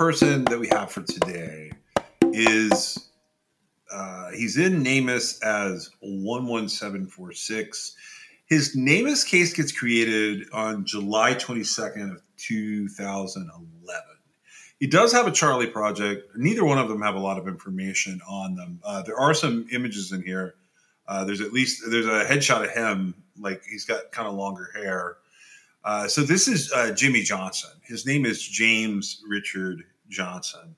[0.00, 1.72] Person that we have for today
[2.32, 3.10] is
[3.92, 7.96] uh, he's in NamUs as 11746.
[8.46, 14.02] His NamUs case gets created on July 22nd of 2011.
[14.78, 16.34] He does have a Charley project.
[16.34, 18.80] Neither one of them have a lot of information on them.
[18.82, 20.54] Uh, there are some images in here.
[21.08, 24.70] Uh, there's at least there's a headshot of him, like he's got kind of longer
[24.74, 25.18] hair.
[25.84, 27.70] Uh, so this is uh, Jimmy Johnson.
[27.82, 30.76] His name is James Richard Johnson.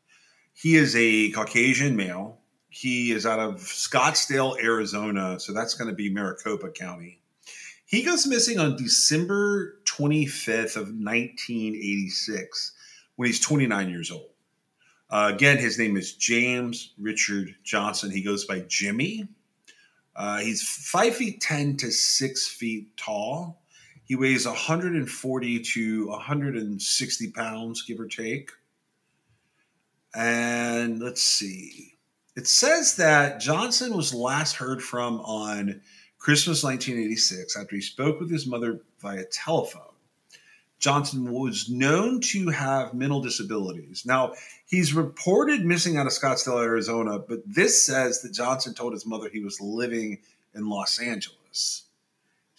[0.54, 2.38] He is a Caucasian male.
[2.68, 5.40] He is out of Scottsdale, Arizona.
[5.40, 7.20] So that's going to be Maricopa County.
[7.84, 12.72] He goes missing on December 25th of 1986
[13.16, 14.30] when he's 29 years old.
[15.10, 18.10] Uh, again, his name is James Richard Johnson.
[18.10, 19.28] He goes by Jimmy.
[20.16, 23.61] Uh, he's five feet 10 to six feet tall.
[24.12, 28.50] He weighs 140 to 160 pounds, give or take.
[30.14, 31.94] And let's see.
[32.36, 35.80] It says that Johnson was last heard from on
[36.18, 39.94] Christmas 1986 after he spoke with his mother via telephone.
[40.78, 44.04] Johnson was known to have mental disabilities.
[44.04, 44.34] Now,
[44.66, 49.30] he's reported missing out of Scottsdale, Arizona, but this says that Johnson told his mother
[49.30, 50.18] he was living
[50.54, 51.84] in Los Angeles.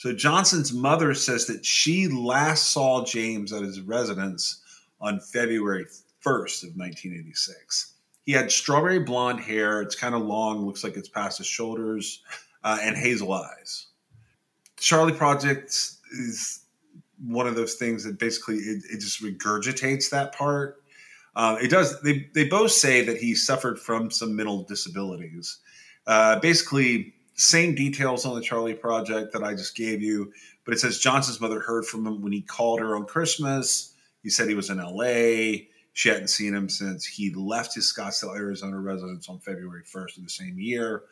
[0.04, 4.62] So Johnson's mother says that she last saw James at his residence
[5.00, 5.86] on February
[6.26, 7.94] 1st of 1986.
[8.26, 9.82] He had strawberry blonde hair.
[9.82, 12.22] It's kind of long, looks like it's past his shoulders,
[12.66, 13.86] uh, and hazel eyes.
[14.78, 15.70] Charley Project
[16.12, 16.66] is
[17.26, 20.84] one of those things that basically it, it just regurgitates that part.
[21.34, 22.02] Uh, it does.
[22.02, 25.60] They they both say that he suffered from some mental disabilities.
[26.06, 30.32] Uh, basically, same details on the Charley Project that I just gave you,
[30.66, 33.94] but it says Johnson's mother heard from him when he called her on Christmas.
[34.22, 35.68] He said he was in L.A.
[35.94, 40.24] She hadn't seen him since he left his Scottsdale, Arizona residence on February 1st of
[40.24, 41.04] the same year.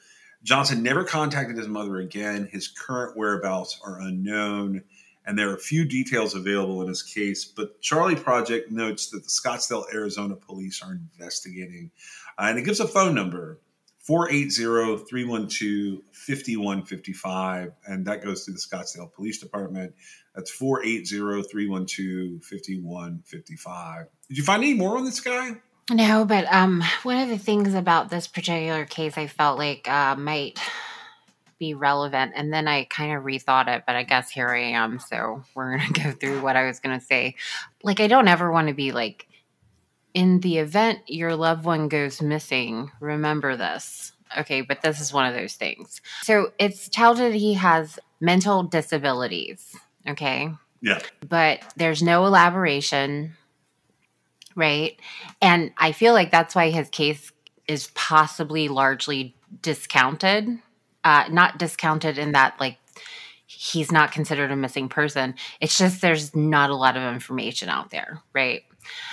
[0.44, 2.50] Johnson never contacted his mother again.
[2.52, 4.84] His current whereabouts are unknown,
[5.26, 7.46] and there are few details available in his case.
[7.46, 11.92] But Charley Project notes that the Scottsdale, Arizona police are investigating,
[12.40, 13.60] uh, and it gives a phone number
[14.04, 19.94] 480 312 5155, and that goes to the Scottsdale Police Department.
[20.36, 24.06] That's 480 312 5155.
[24.28, 25.52] Did you find any more on this guy?
[25.90, 30.16] No, but um, one of the things about this particular case I felt like uh,
[30.16, 30.60] might
[31.60, 35.00] be relevant, and then I kind of rethought it, but I guess here I am.
[35.00, 37.36] So we're gonna go through what I was gonna say.
[37.84, 39.28] Like, I don't ever want to be like,
[40.14, 44.12] in the event your loved one goes missing, remember this.
[44.38, 46.02] Okay, but this is one of those things.
[46.24, 49.76] So it's touted he has mental disabilities.
[50.08, 50.50] Okay,
[50.82, 51.00] Yeah.
[51.28, 53.36] but there's no elaboration,
[54.56, 54.98] right?
[55.42, 57.32] And I feel like that's why his case
[57.68, 60.60] is possibly largely discounted.
[61.04, 62.78] Uh, not discounted in that, like,
[63.48, 65.34] he's not considered a missing person.
[65.60, 68.64] It's just there's not a lot of information out there, right?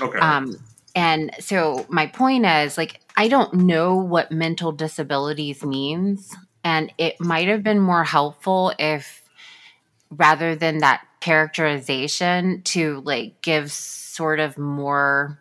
[0.01, 0.19] Okay.
[0.19, 0.55] Um,
[0.99, 6.35] and so my point is like I don't know what mental disabilities means
[6.65, 9.23] and it might have been more helpful if
[10.11, 15.39] rather than that characterization to like give sort of more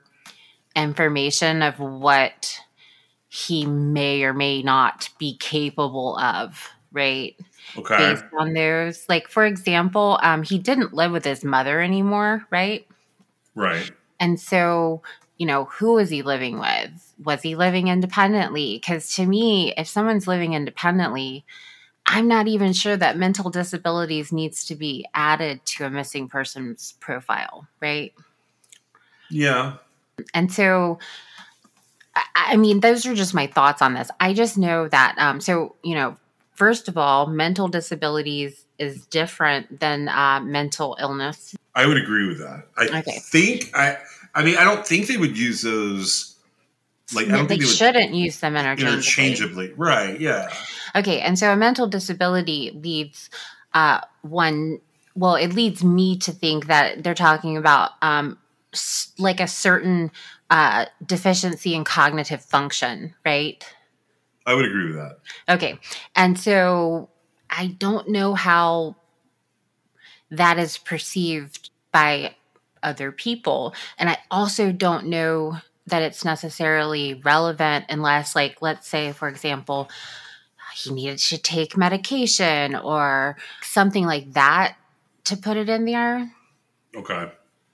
[0.75, 2.59] information of what
[3.27, 7.35] he may or may not be capable of, right?
[7.75, 7.97] Okay.
[7.97, 9.05] Based on those.
[9.09, 12.87] Like, for example, um, he didn't live with his mother anymore, right?
[13.55, 13.89] Right.
[14.19, 15.01] And so,
[15.37, 17.13] you know, who was he living with?
[17.23, 18.75] Was he living independently?
[18.75, 21.45] Because to me, if someone's living independently,
[22.05, 26.93] I'm not even sure that mental disabilities needs to be added to a missing person's
[26.99, 28.13] profile, right?
[29.29, 29.77] Yeah.
[30.33, 30.99] And so,
[32.15, 34.09] I, I mean, those are just my thoughts on this.
[34.19, 36.17] I just know that, um, so, you know,
[36.53, 41.55] first of all, mental disabilities is different than uh, mental illness.
[41.75, 42.67] I would agree with that.
[42.77, 43.19] I Okay.
[43.19, 43.97] think I.
[44.37, 46.35] I mean, I don't think they would use those.
[47.11, 48.93] Like, I don't they think they shouldn't use them interchangeably.
[48.93, 49.73] interchangeably.
[49.75, 50.19] Right.
[50.19, 50.53] Yeah.
[50.95, 53.31] Okay, and so a mental disability leads
[53.73, 54.79] uh, one.
[55.15, 58.37] Well, it leads me to think that they're talking about um,
[59.17, 60.11] like a certain
[60.51, 63.65] uh, deficiency in cognitive function, right?
[64.45, 65.17] I would agree with that.
[65.49, 65.79] Okay,
[66.15, 67.09] and so
[67.49, 68.97] I don't know how
[70.29, 72.35] that is perceived by
[72.83, 75.57] other people, and I also don't know
[75.87, 79.89] that it's necessarily relevant unless, like, let's say, for example,
[80.75, 84.75] he needed to take medication or something like that
[85.23, 86.31] to put it in there.
[86.95, 87.31] Okay.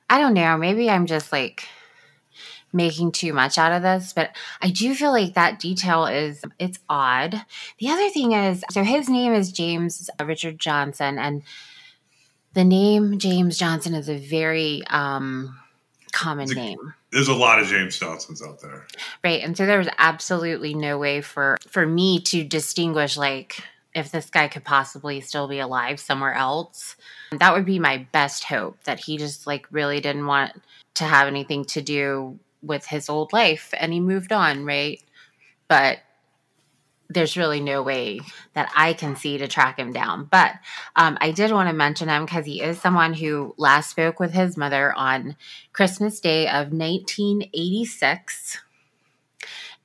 [0.09, 0.57] I don't know.
[0.57, 1.67] Maybe I'm just like
[2.71, 6.79] making too much out of this, but I do feel like that detail is it's
[6.89, 7.45] odd.
[7.79, 11.43] The other thing is so his name is James uh, Richard Johnson and
[12.53, 15.57] the name James Johnson is a very um
[16.11, 16.93] common a- name.
[17.11, 18.87] There's a lot of James Johnsons out there.
[19.23, 19.43] Right.
[19.43, 23.61] And so there was absolutely no way for for me to distinguish like
[23.93, 26.95] if this guy could possibly still be alive somewhere else.
[27.31, 30.53] That would be my best hope that he just like really didn't want
[30.95, 35.01] to have anything to do with his old life and he moved on, right?
[35.67, 35.99] But
[37.13, 38.19] there's really no way
[38.53, 40.25] that I can see to track him down.
[40.25, 40.53] But
[40.95, 44.33] um, I did want to mention him because he is someone who last spoke with
[44.33, 45.35] his mother on
[45.71, 48.59] Christmas Day of 1986.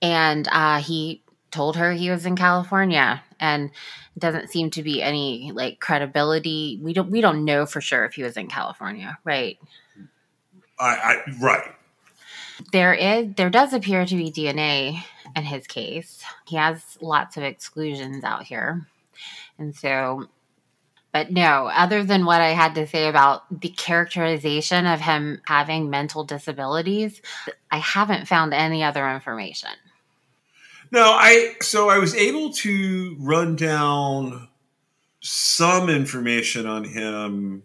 [0.01, 3.71] And uh, he told her he was in California and
[4.17, 6.79] it doesn't seem to be any like credibility.
[6.83, 9.59] We don't we don't know for sure if he was in California, right?
[10.79, 11.75] I, I right.
[12.73, 15.03] There is there does appear to be DNA
[15.39, 16.23] in his case.
[16.47, 18.87] He has lots of exclusions out here.
[19.59, 20.29] And so
[21.13, 25.89] but no, other than what I had to say about the characterization of him having
[25.89, 27.23] mental disabilities,
[27.71, 29.71] I haven't found any other information.
[30.91, 34.49] No, I so I was able to run down
[35.21, 37.63] some information on him.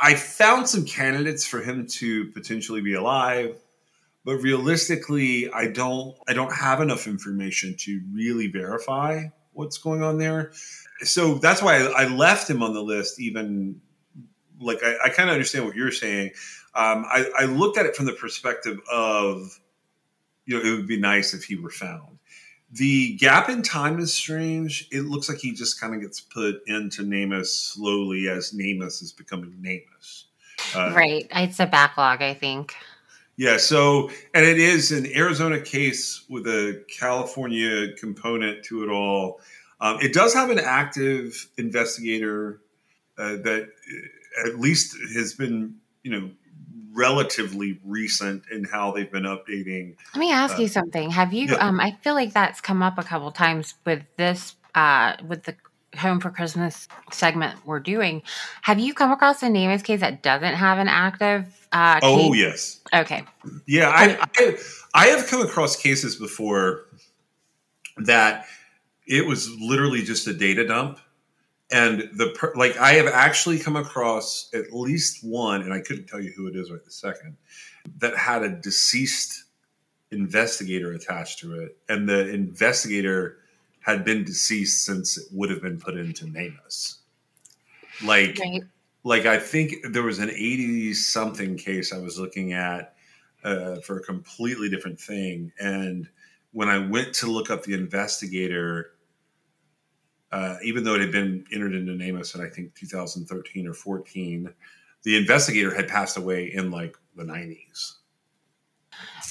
[0.00, 3.56] I found some candidates for him to potentially be alive,
[4.24, 10.18] but realistically, I don't I don't have enough information to really verify what's going on
[10.18, 10.52] there.
[11.00, 13.20] So that's why I, left him on the list.
[13.20, 13.80] Even
[14.60, 16.30] like I, I kind of understand what you're saying.
[16.74, 19.60] Um, I, I looked at it from the perspective of
[20.46, 22.18] you know it would be nice if he were found.
[22.72, 24.88] The gap in time is strange.
[24.90, 29.12] It looks like he just kind of gets put into Namus slowly as Namus is
[29.12, 30.24] becoming Namus.
[30.74, 31.26] Uh, right.
[31.30, 32.74] It's a backlog, I think.
[33.36, 33.56] Yeah.
[33.56, 39.40] So, and it is an Arizona case with a California component to it all.
[39.80, 42.60] Um, it does have an active investigator
[43.18, 46.30] uh, that uh, at least has been, you know,
[46.92, 49.96] relatively recent in how they've been updating.
[50.14, 51.10] Let me ask Uh, you something.
[51.10, 51.54] Have you yeah.
[51.56, 55.56] um I feel like that's come up a couple times with this uh with the
[55.96, 58.22] home for Christmas segment we're doing.
[58.62, 62.40] Have you come across a Namus case that doesn't have an active uh Oh, case?
[62.40, 62.80] yes.
[62.92, 63.24] Okay.
[63.66, 64.56] Yeah, I, I
[64.94, 66.86] I have come across cases before
[67.98, 68.46] that
[69.06, 70.98] it was literally just a data dump,
[71.70, 76.06] and the per, like I have actually come across at least one, and I couldn't
[76.06, 77.36] tell you who it is right this second,
[77.98, 79.44] that had a deceased
[80.10, 83.38] investigator attached to it, and the investigator
[83.84, 86.98] had been deceased since it would have been put into NAMUS.
[88.02, 88.62] Like Right.
[89.04, 92.94] like I think there was an 80 something case I was looking at
[93.44, 95.52] uh, for a completely different thing.
[95.60, 96.08] And
[96.52, 98.92] when I went to look up the investigator,
[100.32, 104.52] uh, even though it had been entered into NAMUS in I think 2013 or 14,
[105.02, 107.96] the investigator had passed away in like the 90s.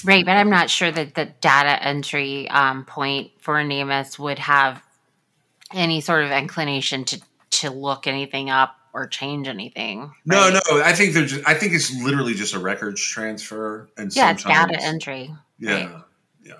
[0.04, 4.82] Right, but I'm not sure that the data entry um point for Namus would have
[5.72, 10.12] any sort of inclination to to look anything up or change anything.
[10.24, 10.62] No, right?
[10.70, 11.42] no, I think there's.
[11.44, 15.34] I think it's literally just a records transfer, and Yeah, it's data sometimes- entry.
[15.58, 16.02] Yeah, Right.
[16.44, 16.52] yeah.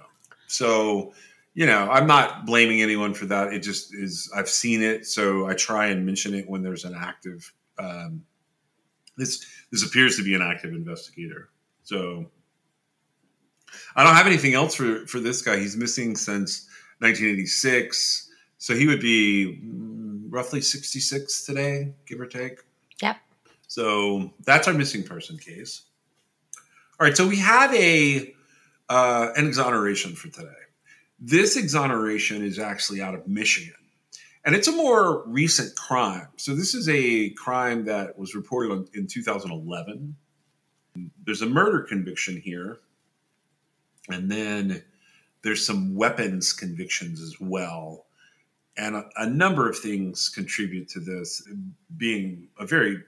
[0.46, 1.12] So,
[1.54, 3.52] you know, I'm not blaming anyone for that.
[3.52, 4.30] It just is.
[4.34, 7.52] I've seen it, so I try and mention it when there's an active.
[7.78, 8.24] Um,
[9.16, 11.50] this this appears to be an active investigator.
[11.82, 12.30] So
[13.96, 15.58] I don't have anything else for for this guy.
[15.58, 19.60] He's missing since 1986, so he would be
[20.28, 22.60] roughly 66 today, give or take.
[23.00, 23.16] Yep.
[23.68, 25.82] So that's our missing person case.
[27.00, 28.34] All right, so we have a
[28.88, 30.48] uh, an exoneration for today.
[31.18, 33.74] This exoneration is actually out of Michigan,
[34.44, 36.28] and it's a more recent crime.
[36.36, 40.16] So this is a crime that was reported on, in 2011.
[41.24, 42.78] There's a murder conviction here,
[44.08, 44.82] and then
[45.42, 48.06] there's some weapons convictions as well.
[48.76, 51.46] And a, a number of things contribute to this
[51.96, 53.02] being a very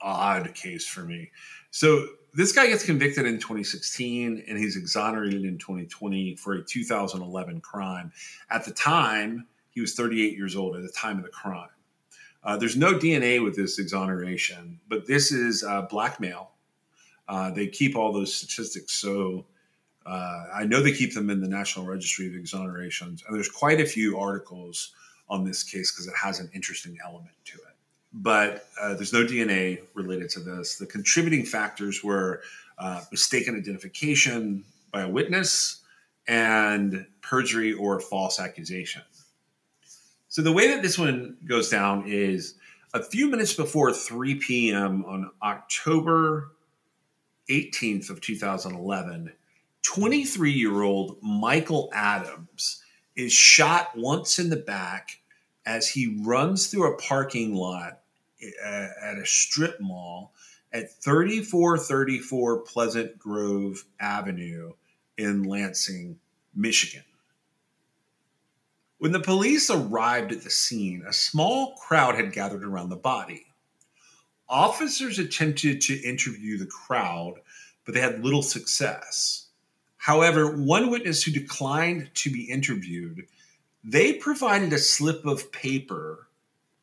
[0.00, 1.30] odd case for me.
[1.70, 7.60] So this guy gets convicted in 2016 and he's exonerated in 2020 for a 2011
[7.60, 8.12] crime.
[8.50, 11.68] At the time, he was 38 years old at the time of the crime.
[12.42, 16.50] Uh, there's no DNA with this exoneration, but this is uh, blackmail.
[17.26, 19.46] Uh, they keep all those statistics, so
[20.06, 23.80] uh, I know they keep them in the National Registry of Exonerations, and there's quite
[23.80, 24.92] a few articles
[25.28, 27.74] on this case because it has an interesting element to it
[28.14, 30.76] but uh, there's no DNA related to this.
[30.76, 32.42] The contributing factors were
[32.78, 35.82] uh, mistaken identification by a witness
[36.28, 39.02] and perjury or false accusation.
[40.28, 42.54] So the way that this one goes down is
[42.94, 45.04] a few minutes before 3 p.m.
[45.06, 46.52] on October
[47.50, 49.32] 18th of 2011,
[49.84, 52.82] 23-year-old Michael Adams
[53.16, 55.20] is shot once in the back
[55.66, 58.00] as he runs through a parking lot
[58.64, 60.32] uh, at a strip mall
[60.72, 64.72] at 3434 Pleasant Grove Avenue
[65.16, 66.18] in Lansing,
[66.54, 67.04] Michigan.
[68.98, 73.46] When the police arrived at the scene, a small crowd had gathered around the body.
[74.48, 77.34] Officers attempted to interview the crowd,
[77.84, 79.43] but they had little success.
[80.04, 83.26] However, one witness who declined to be interviewed,
[83.82, 86.28] they provided a slip of paper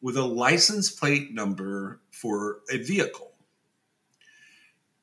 [0.02, 3.34] with a license plate number for a vehicle.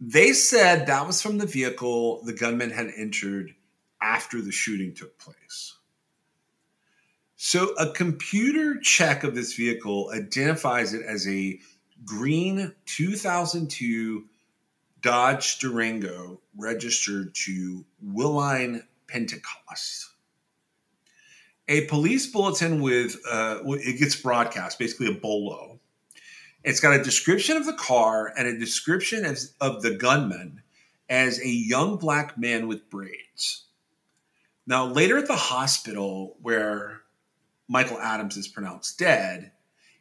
[0.01, 3.55] They said that was from the vehicle the gunman had entered
[4.03, 5.77] after the shooting took place.
[7.37, 11.61] So, a computer check of this vehicle identifies it as a
[12.05, 14.25] green 2002
[15.01, 20.09] Dodge Durango registered to Willine Pentecost
[21.69, 25.79] a police bulletin with uh, it gets broadcast, basically a bolo.
[26.65, 30.63] It's got a description of the car and a description of, of the gunman
[31.09, 33.67] as a young black man with braids.
[34.67, 37.03] Now, later at the hospital where
[37.69, 39.53] Michael Adams is pronounced dead,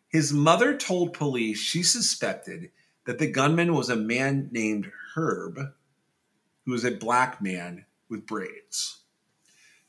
[0.08, 2.72] his mother told police she suspected
[3.08, 5.58] that the gunman was a man named Herb,
[6.66, 9.00] who was a black man with braids.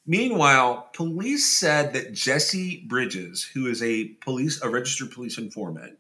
[0.07, 5.99] Meanwhile, police said that Jesse Bridges, who is a police a registered police informant,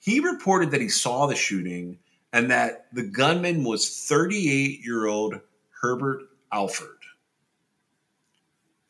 [0.00, 2.00] he reported that he saw the shooting
[2.32, 5.40] and that the gunman was 38-year-old
[5.80, 6.98] Herbert Alford.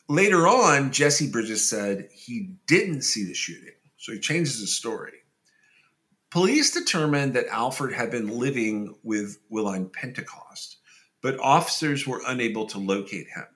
[0.07, 5.19] Later on, Jesse Bridges said he didn't see the shooting, so he changes his story.
[6.29, 10.77] Police determined that Alford had been living with Willine Pentecost,
[11.21, 13.47] but officers were unable to locate him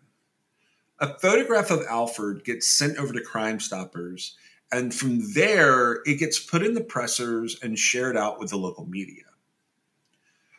[1.03, 4.37] a photograph of Alford gets sent over to Crime Stoppers,
[4.71, 8.85] and from there, it gets put in the pressers and shared out with the local
[8.85, 9.23] media.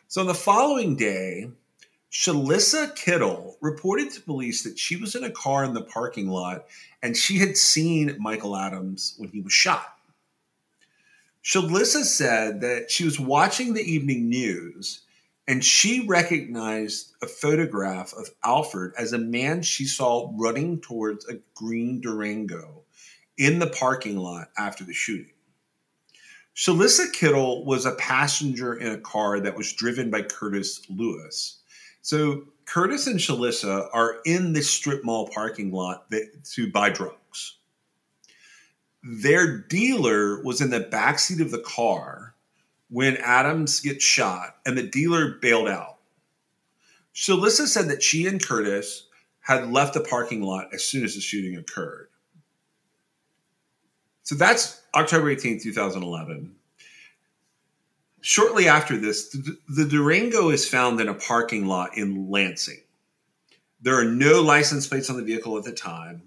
[0.07, 1.49] So on the following day,
[2.11, 6.67] Shalissa Kittle reported to police that she was in a car in the parking lot
[7.01, 9.94] and she had seen Michael Adams when he was shot.
[11.45, 15.01] Shalissa said that she was watching the evening news
[15.47, 21.37] and she recognized a photograph of Alford as a man she saw running towards a
[21.53, 22.81] green Durango
[23.37, 25.33] in the parking lot after the shooting.
[26.55, 31.59] Shalissa Kittle was a passenger in a car that was driven by Curtis Lewis.
[32.01, 37.17] So Curtis and Shalissa are in this strip mall parking lot that, to buy drugs.
[39.07, 42.33] Their dealer was in the backseat of the car
[42.89, 45.97] when Adams gets shot and the dealer bailed out.
[47.13, 49.07] So Shalissa said that she and Curtis
[49.41, 52.09] had left the parking lot as soon as the shooting occurred.
[54.23, 56.55] So that's October 18, 2011.
[58.21, 59.29] Shortly after this,
[59.69, 62.81] the Durango is found in a parking lot in Lansing.
[63.81, 66.23] There are no license plates on the vehicle at the time.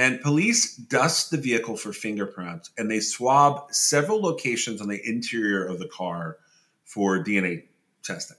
[0.00, 5.66] And police dust the vehicle for fingerprints and they swab several locations on the interior
[5.66, 6.38] of the car
[6.84, 7.64] for DNA
[8.02, 8.38] testing.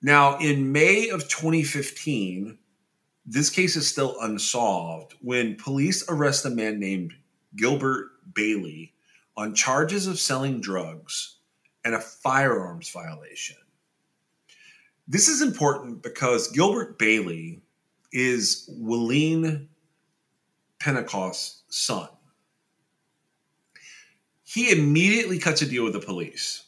[0.00, 2.56] Now, in May of 2015,
[3.26, 7.12] this case is still unsolved when police arrest a man named
[7.54, 8.94] Gilbert Bailey
[9.36, 11.36] on charges of selling drugs
[11.84, 13.56] and a firearms violation.
[15.06, 17.60] This is important because Gilbert Bailey
[18.10, 19.68] is Willeen
[20.78, 22.08] Pentecost's son.
[24.44, 26.64] He immediately cuts a deal with the police.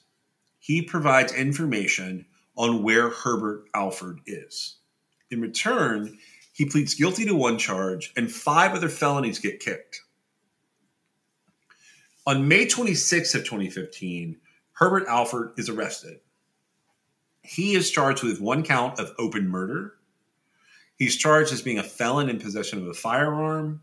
[0.59, 2.27] He provides information
[2.57, 4.77] on where Herbert Alford is.
[5.31, 6.19] In return,
[6.53, 10.03] he pleads guilty to one charge and five other felonies get kicked.
[12.27, 14.37] On May 26th of 2015,
[14.73, 16.21] Herbert Alford is arrested.
[17.43, 19.95] He is charged with one count of open murder.
[20.97, 23.81] He's charged as being a felon in possession of a firearm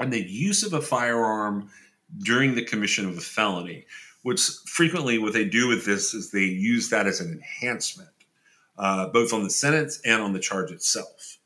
[0.00, 1.70] and the use of a firearm
[2.18, 3.86] during the commission of a felony,
[4.22, 8.10] What's frequently what they do with this is they use that as an enhancement,
[8.76, 11.38] uh, both on the sentence and on the charge itself.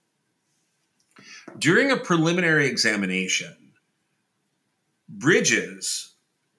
[1.56, 3.54] During a preliminary examination,
[5.08, 6.14] Bridges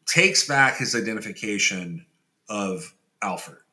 [0.05, 2.05] takes back his identification
[2.47, 3.63] of Alford.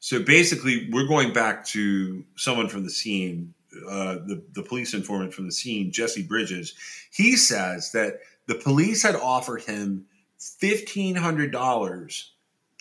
[0.00, 3.54] So basically, we're going back to someone from the scene,
[3.88, 6.74] uh, the, the police informant from the scene, Jesse Bridges.
[7.12, 10.06] He says that the police had offered him
[10.38, 12.24] $1,500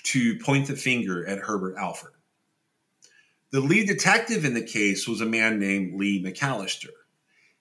[0.04, 2.14] to point the finger at Herbert Alford.
[3.52, 6.90] The lead detective in the case was a man named Lee McAllister.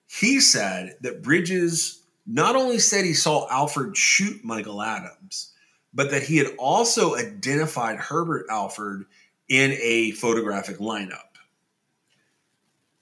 [0.07, 5.53] He said that Bridges not only said he saw Alford shoot Michael Adams,
[5.93, 9.07] but that he had also identified Herbert Alford
[9.49, 11.30] in a photographic lineup.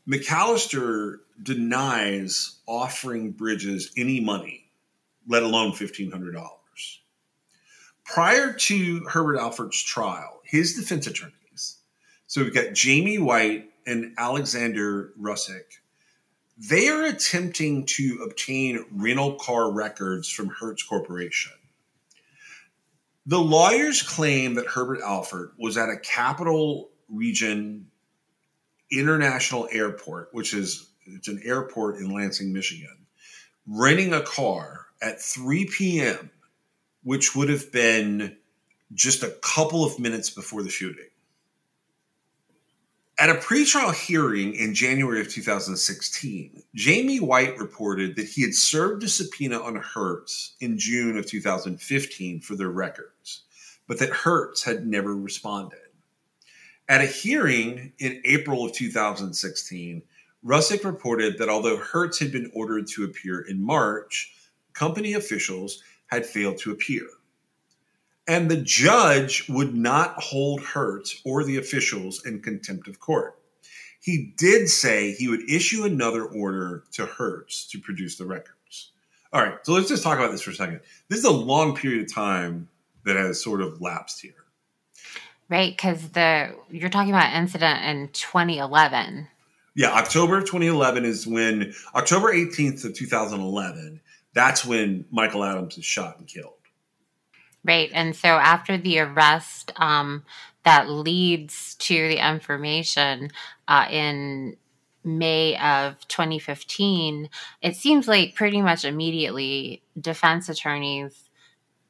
[0.08, 4.70] McAllister denies offering Bridges any money,
[5.26, 6.48] let alone $1,500.
[8.04, 11.78] Prior to Herbert Alford's trial, his defense attorneys,
[12.26, 15.80] so we've got Jamie White and Alexander Rusek,
[16.56, 21.52] they are attempting to obtain rental car records from Hertz Corporation.
[23.26, 27.90] The lawyers claim that Herbert Alford was at a capital region
[28.90, 33.06] international airport, which is it's an airport in Lansing, Michigan,
[33.66, 36.30] renting a car at 3 p.m.,
[37.02, 38.36] which would have been
[38.92, 41.04] just a couple of minutes before the shooting.
[43.20, 49.02] At a pretrial hearing in January of 2016, Jamie White reported that he had served
[49.02, 53.42] a subpoena on Hertz in June of 2015 for their records,
[53.88, 55.87] but that Hertz had never responded.
[56.90, 60.02] At a hearing in April of 2016,
[60.42, 64.32] Rusek reported that although Hertz had been ordered to appear in March,
[64.72, 67.06] company officials had failed to appear.
[68.26, 73.38] And the judge would not hold Hertz or the officials in contempt of court.
[74.00, 78.92] He did say he would issue another order to Hertz to produce the records.
[79.32, 80.80] All right, so let's just talk about this for a second.
[81.08, 82.68] This is a long period of time
[83.04, 84.47] that has sort of lapsed here.
[85.50, 89.28] Right, because the you're talking about incident in 2011.
[89.74, 94.00] Yeah, October of 2011 is when October 18th of 2011.
[94.34, 96.52] That's when Michael Adams is shot and killed.
[97.64, 97.90] Right.
[97.92, 100.24] And so after the arrest um,
[100.64, 103.30] that leads to the information
[103.66, 104.56] uh, in
[105.04, 107.28] May of 2015,
[107.62, 111.28] it seems like pretty much immediately defense attorneys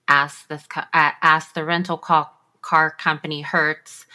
[0.09, 2.31] asked this uh, asked the rental car,
[2.63, 4.07] car company Hertz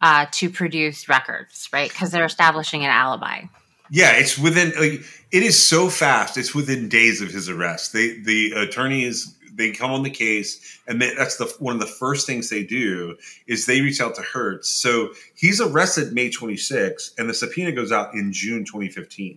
[0.00, 1.90] uh, to produce records, right?
[1.90, 3.42] Because they're establishing an alibi.
[3.90, 4.72] Yeah, it's within.
[4.78, 6.36] Like, it is so fast.
[6.36, 7.92] It's within days of his arrest.
[7.92, 11.86] They the attorneys they come on the case, and they, that's the one of the
[11.86, 14.68] first things they do is they reach out to Hertz.
[14.68, 19.36] So he's arrested May 26, and the subpoena goes out in June 2015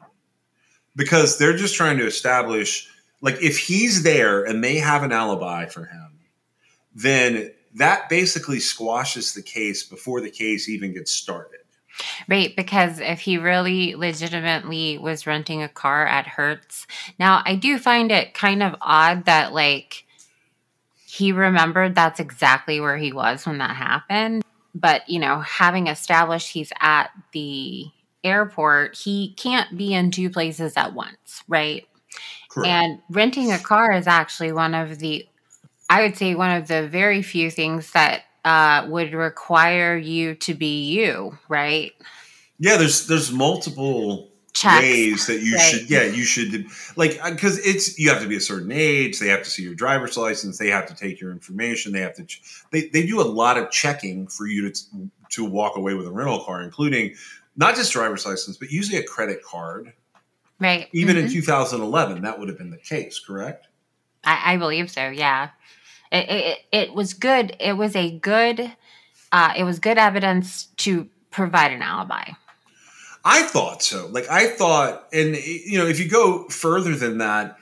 [0.96, 2.90] because they're just trying to establish
[3.22, 6.20] like if he's there and they have an alibi for him,
[6.94, 11.60] then that basically squashes the case before the case even gets started.
[12.28, 16.88] Right, because if he really legitimately was renting a car at Hertz,
[17.20, 20.06] now I do find it kind of odd that like
[21.06, 24.44] he remembered that's exactly where he was when that happened.
[24.74, 27.86] But you know, having established he's at the
[28.26, 31.88] airport, he can't be in two places at once, right?
[32.50, 32.68] Correct.
[32.68, 35.28] And renting a car is actually one of the,
[35.90, 40.54] I would say, one of the very few things that uh, would require you to
[40.54, 41.92] be you, right?
[42.60, 44.82] Yeah, there's there's multiple Checks.
[44.82, 45.62] ways that you Right.
[45.62, 49.28] should yeah you should like because it's you have to be a certain age they
[49.28, 52.26] have to see your driver's license they have to take your information they have to
[52.72, 54.80] they, they do a lot of checking for you to
[55.32, 57.14] to walk away with a rental car including
[57.58, 59.92] not just driver's license but usually a credit card
[60.58, 60.88] Right.
[60.94, 61.34] even in Mhm.
[61.34, 63.68] 2011 that would have been the case correct
[64.24, 65.10] I, I believe so.
[65.10, 65.50] Yeah.
[66.12, 67.56] It, it, it was good.
[67.60, 68.72] It was a good,
[69.32, 72.32] uh, it was good evidence to provide an alibi.
[73.24, 74.08] I thought so.
[74.08, 77.58] Like I thought, and you know, if you go further than that,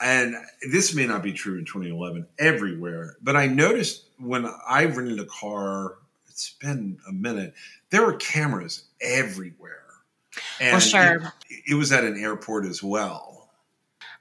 [0.00, 0.34] and
[0.70, 5.26] this may not be true in 2011 everywhere, but I noticed when I rented a
[5.26, 5.96] car,
[6.28, 7.54] it's been a minute,
[7.90, 9.82] there were cameras everywhere.
[10.58, 11.32] And Well, sure.
[11.48, 13.33] It, it was at an airport as well.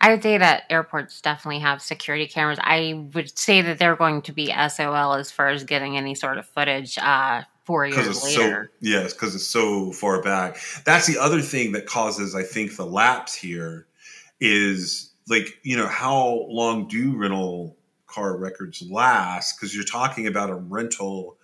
[0.03, 2.59] I would say that airports definitely have security cameras.
[2.61, 6.37] I would say that they're going to be SOL as far as getting any sort
[6.37, 8.69] of footage uh, four years it's later.
[8.69, 10.57] so yes, because it's so far back.
[10.83, 13.87] That's the other thing that causes, I think, the lapse here
[14.41, 19.57] is like you know how long do rental car records last?
[19.57, 21.37] Because you're talking about a rental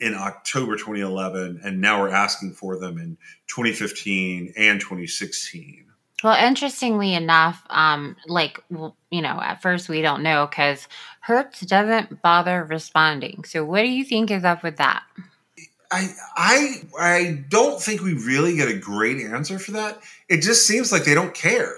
[0.00, 5.85] in October 2011, and now we're asking for them in 2015 and 2016.
[6.24, 10.88] Well, interestingly enough, um, like you know, at first we don't know because
[11.20, 13.44] Hertz doesn't bother responding.
[13.44, 15.02] So, what do you think is up with that?
[15.90, 20.00] I I I don't think we really get a great answer for that.
[20.28, 21.74] It just seems like they don't care.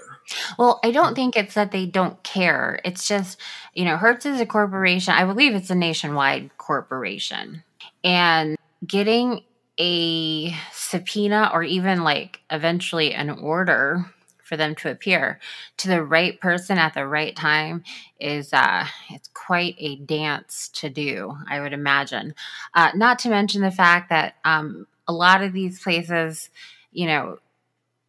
[0.57, 2.79] Well, I don't think it's that they don't care.
[2.85, 3.39] It's just,
[3.73, 5.13] you know, Hertz is a corporation.
[5.13, 7.63] I believe it's a nationwide corporation.
[8.03, 9.41] And getting
[9.79, 14.05] a subpoena or even like eventually an order
[14.49, 15.39] for them to appear.
[15.77, 17.83] To the right person at the right time
[18.19, 22.35] is uh it's quite a dance to do i would imagine.
[22.73, 26.49] Uh not to mention the fact that um a lot of these places
[26.91, 27.37] you know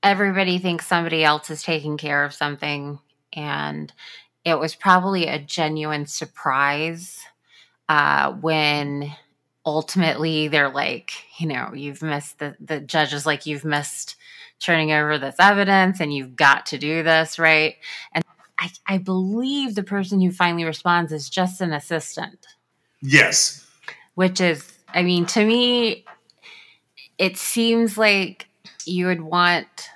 [0.03, 2.98] everybody thinks somebody else is taking care of something
[3.35, 3.92] and
[4.44, 7.20] it was probably a genuine surprise
[7.88, 9.12] uh, when
[9.66, 14.16] ultimately they're like you know you've missed the the judge is like you've missed
[14.61, 17.77] turning over this evidence and you've got to do this right?
[18.12, 18.25] And
[18.59, 22.46] I, I believe the person who finally responds is just an assistant.
[23.03, 23.66] Yes.
[24.14, 26.05] which is i mean to me
[27.16, 28.46] it seems like
[28.85, 29.90] you would want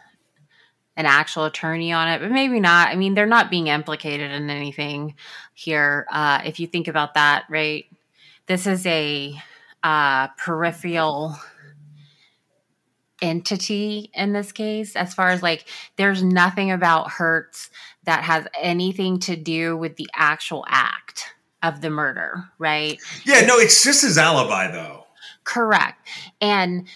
[0.96, 2.88] an actual attorney on it but maybe not.
[2.88, 5.14] I mean they're not being implicated in anything
[5.53, 7.85] here uh, if you think about that right?
[8.46, 9.35] This is a
[9.83, 11.37] uh, peripheral
[13.22, 17.70] entity in this case as far as like there's nothing about hertz
[18.05, 23.42] that has anything to do with the actual act of the murder right Yeah.
[23.42, 25.05] No, it's just his alibi though.
[25.44, 26.09] Correct.
[26.40, 26.88] And,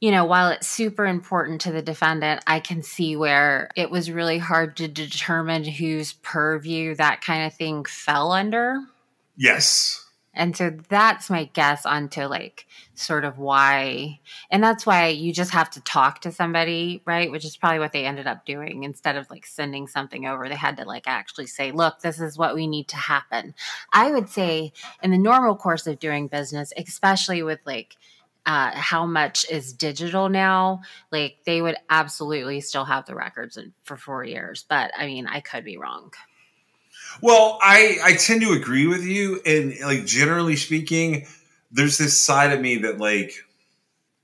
[0.00, 4.10] you know, while it's super important to the defendant, I can see where it was
[4.10, 8.80] really hard to determine whose purview that kind of thing fell under.
[9.36, 10.01] Yes.
[10.34, 14.20] And so that's my guess onto like sort of why.
[14.50, 17.30] And that's why you just have to talk to somebody, right?
[17.30, 20.48] Which is probably what they ended up doing instead of like sending something over.
[20.48, 23.54] They had to like actually say, look, this is what we need to happen.
[23.92, 27.96] I would say in the normal course of doing business, especially with like,
[28.44, 30.80] uh, how much is digital now?
[31.12, 35.26] Like they would absolutely still have the records in, for four years, but I mean,
[35.26, 36.12] I could be wrong.
[37.20, 41.26] Well, I I tend to agree with you, and like generally speaking,
[41.70, 43.34] there's this side of me that like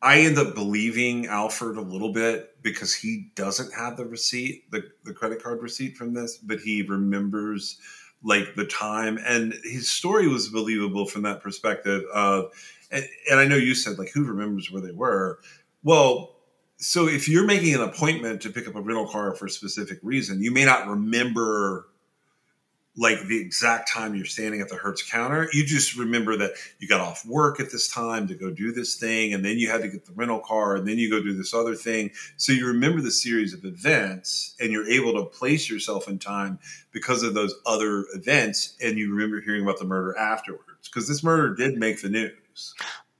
[0.03, 4.85] I end up believing Alford a little bit because he doesn't have the receipt, the
[5.05, 7.79] the credit card receipt from this, but he remembers
[8.22, 12.51] like the time, and his story was believable from that perspective of,
[12.90, 15.40] and, and I know you said like who remembers where they were,
[15.83, 16.35] well.
[16.81, 19.98] So if you're making an appointment to pick up a rental car for a specific
[20.01, 21.88] reason, you may not remember
[22.99, 25.49] like the exact time you're standing at the Hertz counter.
[25.53, 28.97] You just remember that you got off work at this time to go do this
[28.97, 31.33] thing, and then you had to get the rental car, and then you go do
[31.33, 32.11] this other thing.
[32.37, 36.59] So you remember the series of events, and you're able to place yourself in time
[36.91, 40.65] because of those other events, and you remember hearing about the murder afterwards.
[40.85, 42.75] Because this murder did make the news.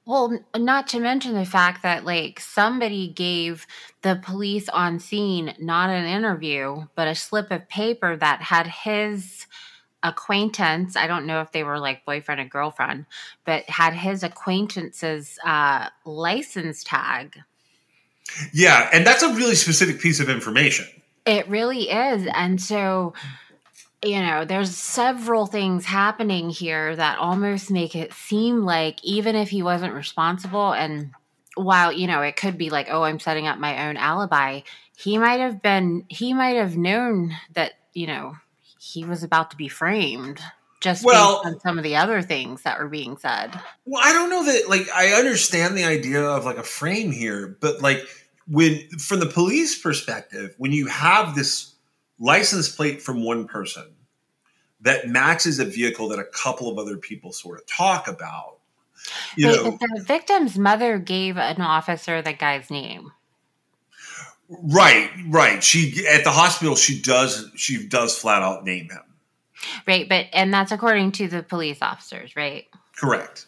[0.07, 3.67] Well, not to mention the fact that like somebody gave
[4.01, 9.47] the police on scene not an interview, but a slip of paper that had his
[10.03, 10.97] acquaintance.
[10.97, 13.07] I don't know if they were like boyfriend and girlfriend,
[13.45, 17.39] but had his acquaintance's uh, license tag.
[18.53, 20.87] Yeah, and that's a really specific piece of information.
[21.25, 22.27] It really is.
[22.33, 23.15] And so,
[24.03, 29.49] you know, there's several things happening here that almost make it seem like even if
[29.49, 31.11] he wasn't responsible and
[31.59, 34.61] while you know it could be like oh i'm setting up my own alibi
[34.97, 38.37] he might have been he might have known that you know
[38.93, 40.41] he was about to be framed
[40.81, 43.61] just Well- based on some of the other things that were being said.
[43.85, 47.57] Well, I don't know that like I understand the idea of like a frame here,
[47.61, 48.07] but like
[48.47, 51.75] when from the police perspective, when you have this
[52.19, 53.95] license plate from one person
[54.81, 58.59] that matches a vehicle that a couple of other people sort of talk about,
[59.37, 63.13] you know, the victim's mother gave an officer the guy's name
[64.49, 65.63] right, right.
[65.63, 69.03] She at the hospital she does she does flat out name him.
[69.87, 72.67] right but and that's according to the police officers right
[72.99, 73.47] Correct.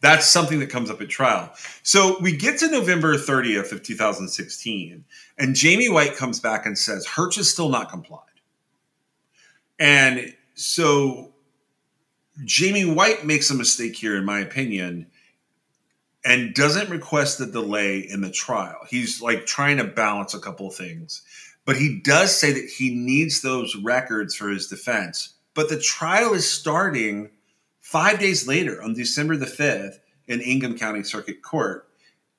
[0.00, 1.50] That's something that comes up at trial.
[1.82, 5.04] So we get to November 30th of 2016,
[5.38, 8.20] and Jamie White comes back and says Hertz is still not complied.
[9.78, 11.32] And so
[12.44, 15.06] Jamie White makes a mistake here, in my opinion,
[16.24, 18.78] and doesn't request the delay in the trial.
[18.88, 21.22] He's like trying to balance a couple things,
[21.64, 25.34] but he does say that he needs those records for his defense.
[25.54, 27.30] But the trial is starting
[27.80, 31.86] five days later on December the 5th in Ingham County Circuit Court,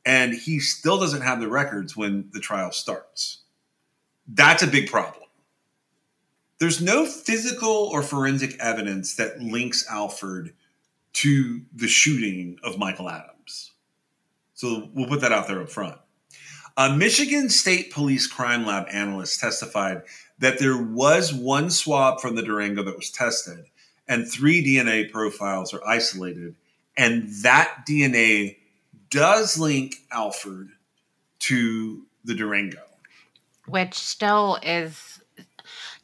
[0.05, 3.41] and he still doesn't have the records when the trial starts.
[4.27, 5.23] That's a big problem.
[6.59, 10.53] There's no physical or forensic evidence that links Alford
[11.13, 13.34] to the shooting of Michael Adams.
[14.55, 15.97] So we'll put that out there up front.
[16.77, 20.01] A Michigan State Police Crime Lab analyst testified
[20.39, 23.65] that there was one swab from the Durango that was tested,
[24.07, 26.55] and three DNA profiles are isolated,
[26.97, 28.57] and that DNA
[29.09, 30.69] does link Alford
[31.39, 32.81] to the Durango.
[33.67, 35.21] which still is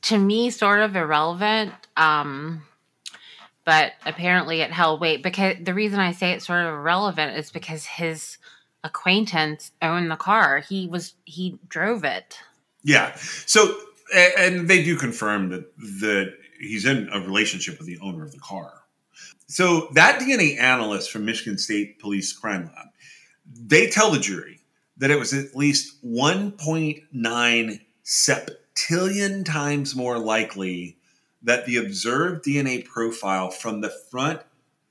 [0.04, 2.64] to me sort of irrelevant um
[3.66, 7.52] but apparently it held weight because the reason i say it's sort of irrelevant is
[7.52, 8.38] because his
[8.84, 12.38] acquaintance owned the car he was he drove it
[12.84, 13.13] Yeah.
[13.15, 13.76] So,
[14.13, 18.39] and they do confirm that that he's in a relationship with the owner of the
[18.39, 18.74] car.
[19.48, 22.88] So that DNA analyst from Michigan State Police Crime Lab,
[23.46, 24.60] they tell the jury
[24.98, 30.98] that it was at least 1.9 septillion times more likely
[31.44, 34.41] that the observed DNA profile from the front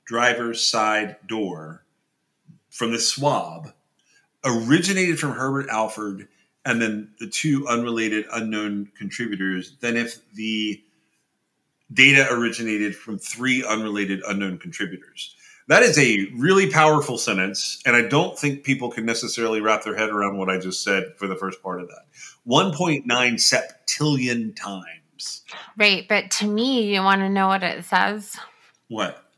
[0.05, 1.83] driver's side door
[2.69, 3.73] from the swab
[4.45, 6.27] originated from Herbert Alford
[6.65, 10.81] and then the two unrelated unknown contributors than if the
[11.93, 15.35] data originated from three unrelated unknown contributors.
[15.67, 19.95] That is a really powerful sentence, and I don't think people can necessarily wrap their
[19.95, 22.05] head around what I just said for the first part of that.
[22.47, 25.43] 1.9 septillion times.
[25.77, 28.37] right but to me you want to know what it says
[28.87, 29.30] What?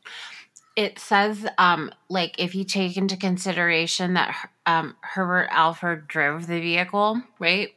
[0.76, 6.60] It says um like if you take into consideration that um herbert alford drove the
[6.60, 7.70] vehicle right?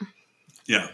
[0.67, 0.89] Yeah.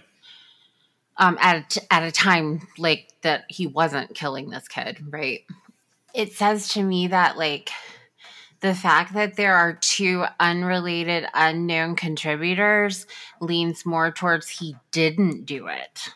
[1.16, 5.40] um at a t- at a time like that he wasn't killing this kid right?
[6.14, 7.70] It says to me that like
[8.60, 13.06] the fact that there are two unrelated unknown contributors
[13.40, 16.10] leans more towards he didn't do it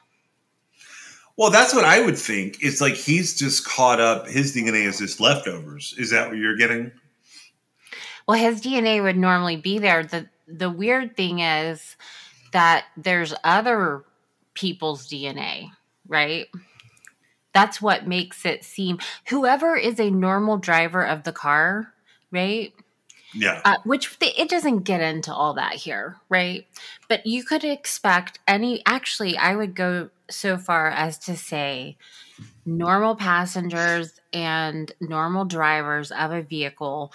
[1.36, 2.58] Well, that's what I would think.
[2.60, 4.26] It's like he's just caught up.
[4.26, 5.94] His DNA is just leftovers.
[5.98, 6.92] Is that what you're getting?
[8.26, 11.96] well his dna would normally be there the the weird thing is
[12.52, 14.04] that there's other
[14.54, 15.68] people's dna
[16.08, 16.46] right
[17.52, 21.92] that's what makes it seem whoever is a normal driver of the car
[22.30, 22.72] right
[23.36, 23.60] Yeah.
[23.64, 26.66] uh, which th- it doesn't get into all that here, right?
[27.08, 28.82] But you could expect any.
[28.86, 31.96] Actually, I would go so far as to say
[32.64, 37.12] normal passengers and normal drivers of a vehicle,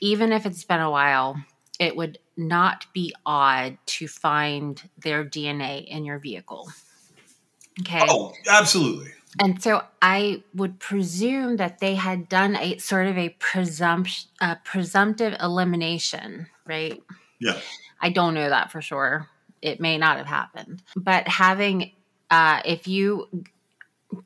[0.00, 1.36] even if it's been a while,
[1.78, 6.68] it would not be odd to find their DNA in your vehicle.
[7.80, 8.04] Okay.
[8.08, 9.12] Oh, absolutely.
[9.40, 14.56] And so I would presume that they had done a sort of a presumption, uh,
[14.64, 17.02] presumptive elimination, right?
[17.40, 17.58] Yeah.
[18.00, 19.28] I don't know that for sure.
[19.62, 21.92] It may not have happened, but having,
[22.30, 23.28] uh, if you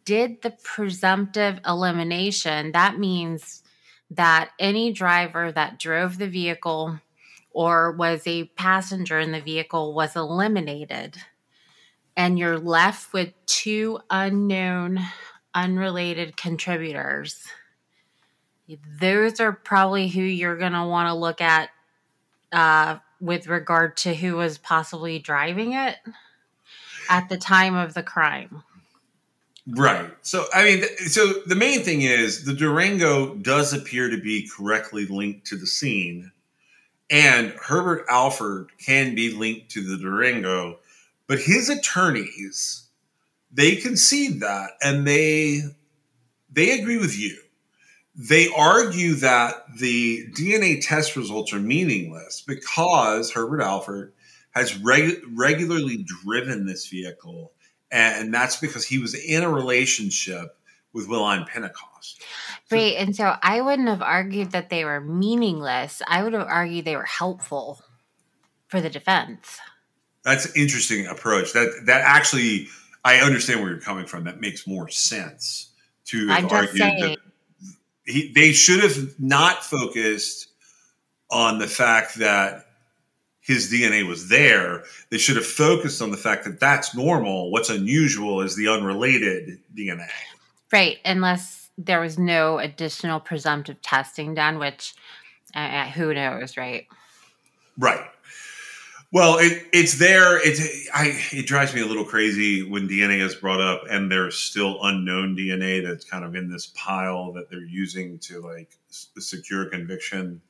[0.04, 3.62] did the presumptive elimination, that means
[4.10, 6.98] that any driver that drove the vehicle
[7.50, 11.16] or was a passenger in the vehicle was eliminated
[12.16, 15.00] and you're left with two unknown,
[15.54, 17.44] unrelated contributors.
[19.00, 21.70] Those are probably who you're going to want to look at
[22.52, 25.96] uh, with regard to who was possibly driving it
[27.08, 28.62] at the time of the crime.
[29.68, 30.10] Right.
[30.22, 35.06] So, I mean, so the main thing is the Durango does appear to be correctly
[35.06, 36.30] linked to the scene,
[37.10, 40.78] and Herbert Alford can be linked to the Durango,
[41.26, 42.86] but his attorneys
[43.56, 45.62] they concede that and they
[46.52, 47.36] they agree with you.
[48.14, 54.14] They argue that the DNA test results are meaningless because Herbert Alford
[54.52, 57.52] has reg- regularly driven this vehicle,
[57.90, 60.56] and that's because he was in a relationship
[60.94, 62.22] with Willine Pentecost.
[62.70, 62.94] Right.
[62.96, 66.00] And so I wouldn't have argued that they were meaningless.
[66.06, 67.82] I would have argued they were helpful
[68.68, 69.58] for the defense.
[70.26, 71.52] That's an interesting approach.
[71.52, 72.66] That that actually,
[73.04, 74.24] I understand where you're coming from.
[74.24, 75.70] That makes more sense
[76.06, 77.18] to have argued that
[78.04, 80.48] he, they should have not focused
[81.30, 82.66] on the fact that
[83.40, 84.82] his DNA was there.
[85.10, 87.52] They should have focused on the fact that that's normal.
[87.52, 90.08] What's unusual is the unrelated DNA.
[90.72, 90.98] Right.
[91.04, 94.94] Unless there was no additional presumptive testing done, which
[95.54, 96.88] uh, who knows, right?
[97.78, 98.00] Right.
[99.16, 100.36] Well, it, it's there.
[100.46, 100.60] It
[100.92, 104.76] I it drives me a little crazy when DNA is brought up and there's still
[104.82, 109.70] unknown DNA that's kind of in this pile that they're using to like s- secure
[109.70, 110.42] conviction.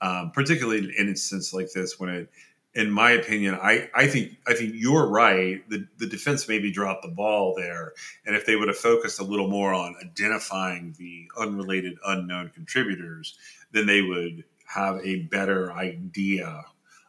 [0.00, 2.30] Um, particularly in an instance like this, when it,
[2.74, 5.60] in my opinion, I, I think I think you're right.
[5.68, 7.92] The the defense maybe dropped the ball there,
[8.24, 13.36] and if they would have focused a little more on identifying the unrelated unknown contributors,
[13.72, 16.64] then they would have a better idea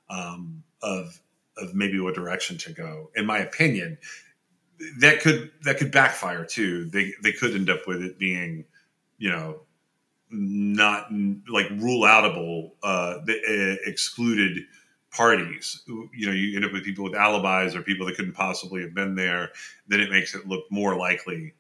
[0.10, 1.20] um, of
[1.58, 3.10] of maybe what direction to go.
[3.16, 3.98] In my opinion,
[5.00, 6.86] that could that could backfire too.
[6.86, 8.66] They they could end up with it being,
[9.18, 9.62] you know,
[10.30, 11.08] not
[11.50, 14.64] like rule outable, uh, uh, excluded
[15.12, 15.82] parties.
[15.88, 18.94] You know, you end up with people with alibis or people that couldn't possibly have
[18.94, 19.52] been there.
[19.88, 21.54] Then it makes it look more likely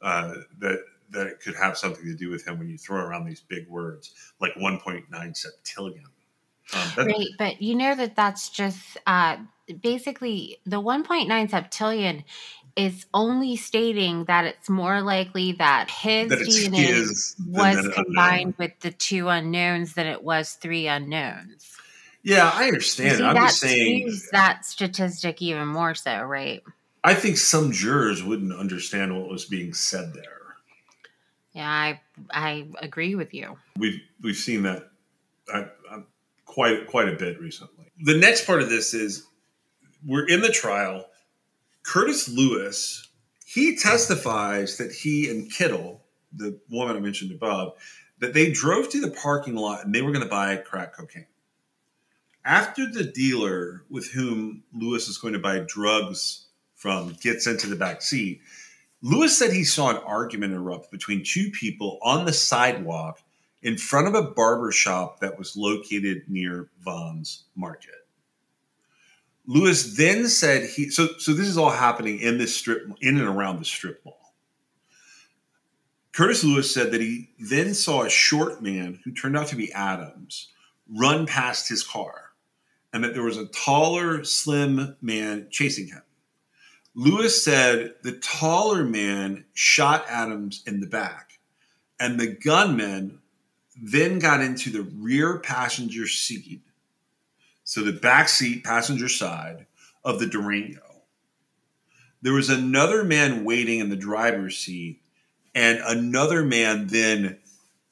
[0.00, 3.26] uh, that that it could have something to do with him when you throw around
[3.26, 6.06] these big words like 1.9 septillion.
[6.74, 7.28] Um, Right.
[7.38, 9.36] But you know that that's just uh,
[9.82, 12.24] basically the 1.9 septillion
[12.76, 17.92] is only stating that it's more likely that his that DNA his was unknown.
[17.92, 21.76] combined with the two unknowns than it was three unknowns.
[22.22, 23.18] Yeah, I understand.
[23.18, 24.18] see, I'm that just saying.
[24.30, 26.62] that statistic even more so, right?
[27.04, 30.38] I think some jurors wouldn't understand what was being said there.
[31.52, 33.58] Yeah, I I agree with you.
[33.76, 34.88] We've we've seen that
[35.52, 36.00] uh, uh,
[36.52, 37.86] quite quite a bit recently.
[38.04, 39.26] The next part of this is
[40.06, 41.06] we're in the trial.
[41.82, 43.08] Curtis Lewis
[43.52, 46.00] he testifies that he and Kittle,
[46.32, 47.74] the woman I mentioned above,
[48.18, 51.26] that they drove to the parking lot and they were going to buy crack cocaine.
[52.46, 57.76] After the dealer with whom Lewis is going to buy drugs from gets into the
[57.76, 58.40] back seat,
[59.02, 63.20] Lewis said he saw an argument erupt between two people on the sidewalk
[63.62, 68.06] in front of a barber shop that was located near Vaughn's Market.
[69.46, 73.28] Lewis then said he so so this is all happening in this strip in and
[73.28, 74.34] around the strip mall.
[76.12, 79.72] Curtis Lewis said that he then saw a short man who turned out to be
[79.72, 80.48] Adams
[80.88, 82.32] run past his car
[82.92, 86.02] and that there was a taller, slim man chasing him.
[86.94, 91.38] Lewis said the taller man shot Adams in the back,
[91.98, 93.21] and the gunman
[93.82, 96.62] then got into the rear passenger seat,
[97.64, 99.66] so the back seat, passenger side
[100.04, 100.80] of the Durango.
[102.22, 105.00] There was another man waiting in the driver's seat,
[105.54, 107.38] and another man then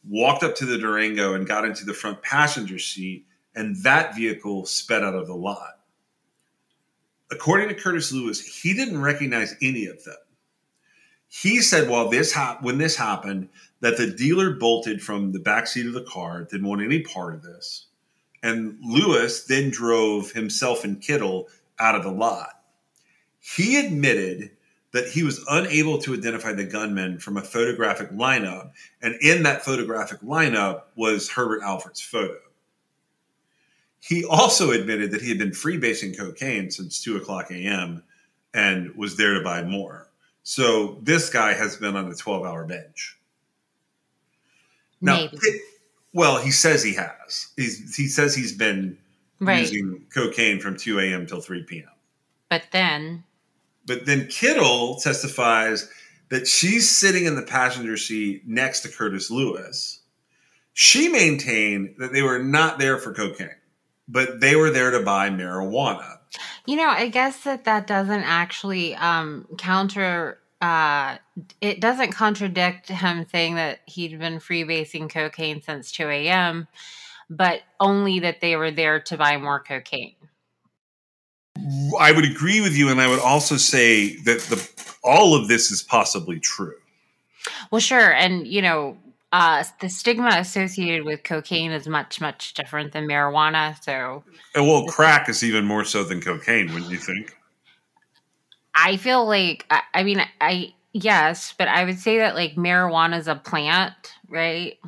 [0.08, 4.64] walked up to the Durango and got into the front passenger seat, and that vehicle
[4.64, 5.80] sped out of the lot
[7.30, 10.16] according to Curtis Lewis, he didn't recognize any of them.
[11.28, 13.48] He said, while this hap- when this happened,
[13.80, 17.34] that the dealer bolted from the back seat of the car, didn't want any part
[17.34, 17.86] of this,
[18.42, 22.62] and Lewis then drove himself and Kittle out of the lot.
[23.40, 24.50] He admitted
[24.92, 29.64] that he was unable to identify the gunman from a photographic lineup, and in that
[29.64, 32.38] photographic lineup was Herbert Alford's photo.
[34.00, 38.02] He also admitted that he had been freebasing cocaine since 2 o'clock a.m.
[38.54, 40.08] and was there to buy more.
[40.42, 43.18] So this guy has been on a 12 hour bench.
[45.00, 45.28] Now,
[46.12, 47.48] well, he says he has.
[47.56, 48.98] He's, he says he's been
[49.42, 49.60] Right.
[49.60, 51.26] using cocaine from 2 a.m.
[51.26, 51.88] till 3 p.m.
[52.50, 53.24] But then
[53.86, 55.88] But then Kittle testifies
[56.28, 60.00] that she's sitting in the passenger seat next to Curtis Lewis.
[60.74, 63.48] She maintained that they were not there for cocaine,
[64.06, 66.18] but they were there to buy marijuana.
[66.66, 70.38] You know, I guess that that doesn't actually um, counter.
[70.60, 71.16] Uh,
[71.60, 76.68] it doesn't contradict him saying that he'd been freebasing cocaine since 2 a.m.
[77.30, 80.16] but only that they were there to buy more cocaine.
[81.98, 84.68] I would agree with you, and I would also say that the
[85.02, 86.74] all of this is possibly true.
[87.70, 88.96] Well, sure, and you know,
[89.32, 93.82] uh, the stigma associated with cocaine is much, much different than marijuana.
[93.82, 97.36] So, And well, crack is even more so than cocaine, wouldn't you think?
[98.80, 103.18] I feel like I, I mean I yes, but I would say that like marijuana
[103.18, 103.94] is a plant,
[104.28, 104.78] right?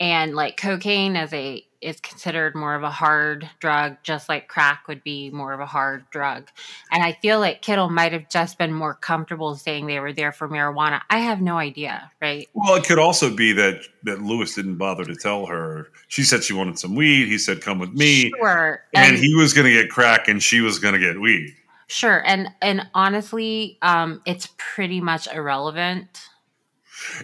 [0.00, 4.86] And like cocaine as a is considered more of a hard drug, just like crack
[4.86, 6.48] would be more of a hard drug.
[6.92, 10.30] And I feel like Kittle might have just been more comfortable saying they were there
[10.30, 11.00] for marijuana.
[11.10, 12.48] I have no idea, right?
[12.54, 15.88] Well, it could also be that that Lewis didn't bother to tell her.
[16.08, 17.26] She said she wanted some weed.
[17.26, 18.82] He said, "Come with me," Sure.
[18.94, 21.54] and he was going to get crack, and she was going to get weed.
[21.92, 26.26] Sure, and and honestly, um, it's pretty much irrelevant.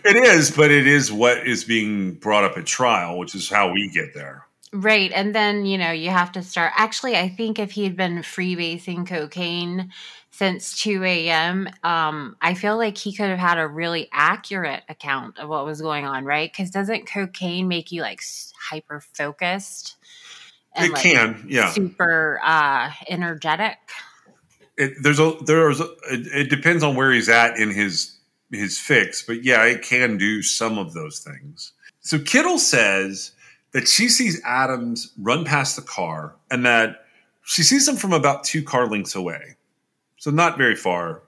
[0.04, 3.72] It is, but it is what is being brought up at trial, which is how
[3.72, 4.44] we get there.
[4.72, 5.10] Right.
[5.14, 6.72] And then, you know, you have to start.
[6.76, 9.90] Actually, I think if he had been freebasing cocaine
[10.32, 15.38] since 2 a.m., um, I feel like he could have had a really accurate account
[15.38, 16.52] of what was going on, right?
[16.52, 18.20] Because doesn't cocaine make you like
[18.68, 19.96] hyper focused?
[20.76, 21.70] it can, yeah.
[21.70, 23.78] Super uh, energetic.
[24.78, 28.16] It, there's a there's a, it, it depends on where he's at in his
[28.50, 31.72] his fix, but yeah, it can do some of those things.
[32.00, 33.32] So Kittle says
[33.72, 37.04] that she sees Adams run past the car and that
[37.44, 39.56] she sees him from about two car lengths away,
[40.16, 41.22] so not very far.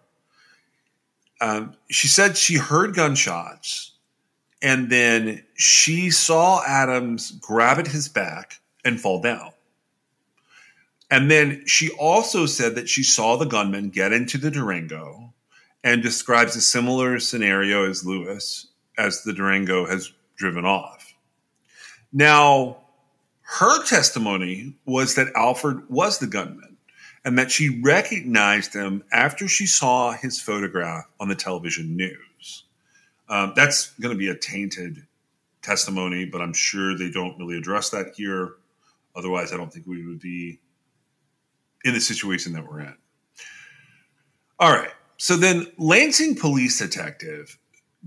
[1.41, 3.93] Um, she said she heard gunshots,
[4.63, 9.50] and then she saw Adams grab at his back and fall down.
[11.11, 15.35] And then she also said that she saw the gunman get into the Durango
[15.83, 21.15] and describes a similar scenario as Lewis as the Durango has driven off.
[22.13, 22.79] Now,
[23.43, 26.77] her testimony was that Alford was the gunman
[27.25, 32.65] and that she recognized him after she saw his photograph on the television news.
[33.29, 35.07] Um, that's going to be a tainted
[35.63, 38.55] testimony, but I'm sure they don't really address that here.
[39.15, 40.59] Otherwise, I don't think we would be
[41.85, 42.97] in the situation that we're in.
[44.59, 44.93] All right.
[45.17, 47.59] So then, Lansing police detective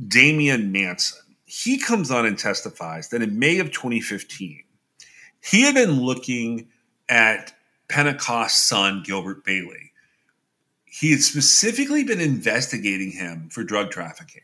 [0.07, 4.63] Damian Manson, he comes on and testifies that in May of 2015,
[5.41, 6.67] he had been looking
[7.09, 7.53] at
[7.89, 9.91] Pentecost's son, Gilbert Bailey.
[10.86, 14.41] He had specifically been investigating him for drug trafficking.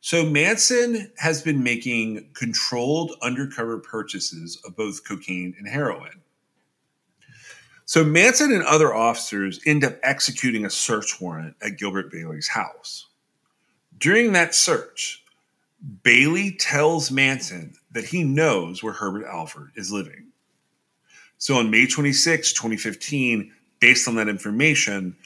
[0.00, 6.22] So Manson has been making controlled undercover purchases of both cocaine and heroin.
[7.88, 13.06] So Manson and other officers end up executing a search warrant at Gilbert Bailey's house.
[13.96, 15.24] During that search,
[16.02, 20.26] Bailey tells Manson that he knows where Herbert Alford is living.
[21.38, 25.16] So on May 26, 2015, based on that information,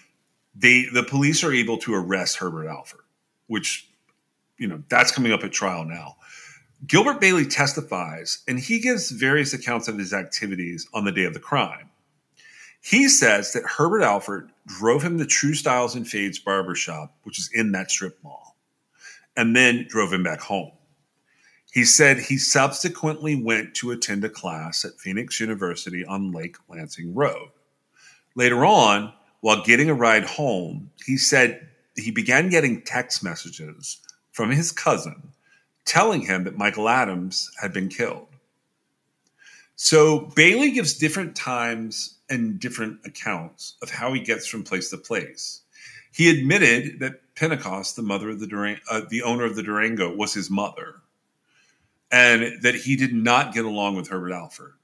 [0.55, 3.01] they the police are able to arrest Herbert Alford,
[3.49, 3.89] which
[4.57, 6.15] you know, that's coming up at trial now.
[6.87, 11.35] Gilbert Bailey testifies and he gives various accounts of his activities on the day of
[11.35, 11.89] the crime.
[12.83, 17.49] He says that Herbert Alford drove him to True Styles and Fades barbershop, which is
[17.55, 18.57] in that strip mall,
[19.37, 20.73] and then drove him back home.
[21.73, 27.15] He said he subsequently went to attend a class at Phoenix University on Lake Lansing
[27.15, 27.49] Road.
[28.35, 33.99] Later on, while getting a ride home, he said he began getting text messages
[34.33, 35.33] from his cousin
[35.85, 38.29] telling him that Michael Adams had been killed.
[39.85, 44.97] So Bailey gives different times and different accounts of how he gets from place to
[44.97, 45.63] place.
[46.13, 50.15] He admitted that Pentecost, the mother of the Durang- uh, the owner of the Durango,
[50.15, 51.01] was his mother,
[52.13, 54.75] and that he did not get along with Herbert Alford.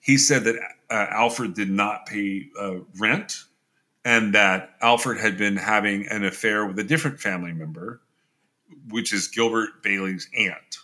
[0.00, 0.56] He said that
[0.90, 3.44] uh, Alford did not pay uh, rent,
[4.04, 8.00] and that Alford had been having an affair with a different family member,
[8.88, 10.78] which is Gilbert Bailey's aunt.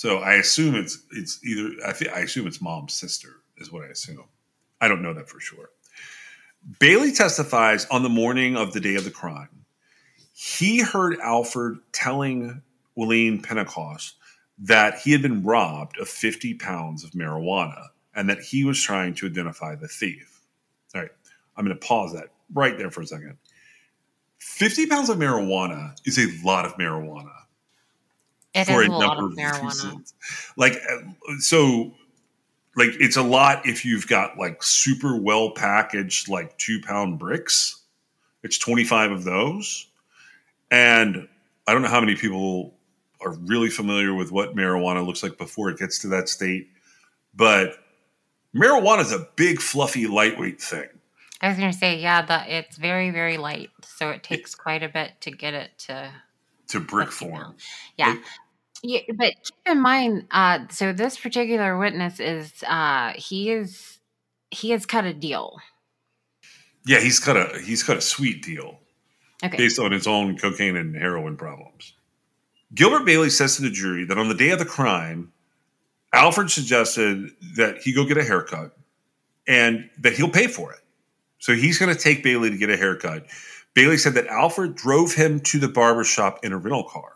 [0.00, 3.84] So I assume it's it's either I think I assume it's mom's sister is what
[3.84, 4.24] I assume.
[4.80, 5.68] I don't know that for sure.
[6.78, 9.66] Bailey testifies on the morning of the day of the crime.
[10.32, 12.62] He heard Alford telling
[12.96, 14.14] Willeen Pentecost
[14.60, 19.12] that he had been robbed of 50 pounds of marijuana and that he was trying
[19.16, 20.40] to identify the thief.
[20.94, 21.10] All right,
[21.58, 23.36] I'm going to pause that right there for a second.
[24.38, 27.39] 50 pounds of marijuana is a lot of marijuana
[28.54, 29.64] It for a a lot number of marijuana.
[29.64, 30.14] reasons.
[30.56, 31.94] Like, uh, so,
[32.76, 37.80] like, it's a lot if you've got like super well packaged, like two pound bricks.
[38.42, 39.86] It's 25 of those.
[40.70, 41.28] And
[41.66, 42.74] I don't know how many people
[43.20, 46.68] are really familiar with what marijuana looks like before it gets to that state.
[47.34, 47.74] but
[48.54, 50.88] marijuana is a big, fluffy, lightweight thing.
[51.40, 53.70] I was going to say, yeah, that it's very, very light.
[53.84, 56.12] So it takes quite a bit to get it to
[56.70, 57.36] To brick let you know.
[57.36, 57.56] form.
[57.96, 58.14] Yeah.
[58.14, 58.20] It-
[58.82, 59.00] yeah.
[59.14, 63.98] But keep in mind, uh, so this particular witness is, uh, he is,
[64.50, 65.58] he has cut a deal.
[66.86, 68.80] Yeah, he's cut a he's cut a sweet deal
[69.44, 69.56] Okay.
[69.56, 71.92] based on his own cocaine and heroin problems.
[72.74, 75.32] Gilbert Bailey says to the jury that on the day of the crime,
[76.14, 78.74] Alford suggested that he go get a haircut
[79.46, 80.80] and that he'll pay for it.
[81.38, 83.26] So he's going to take Bailey to get a haircut.
[83.74, 87.12] Bailey said that Alford drove him to the barber shop in a rental car.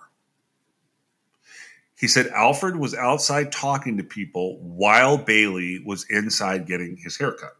[1.99, 7.57] He said Alford was outside talking to people while Bailey was inside getting his haircut.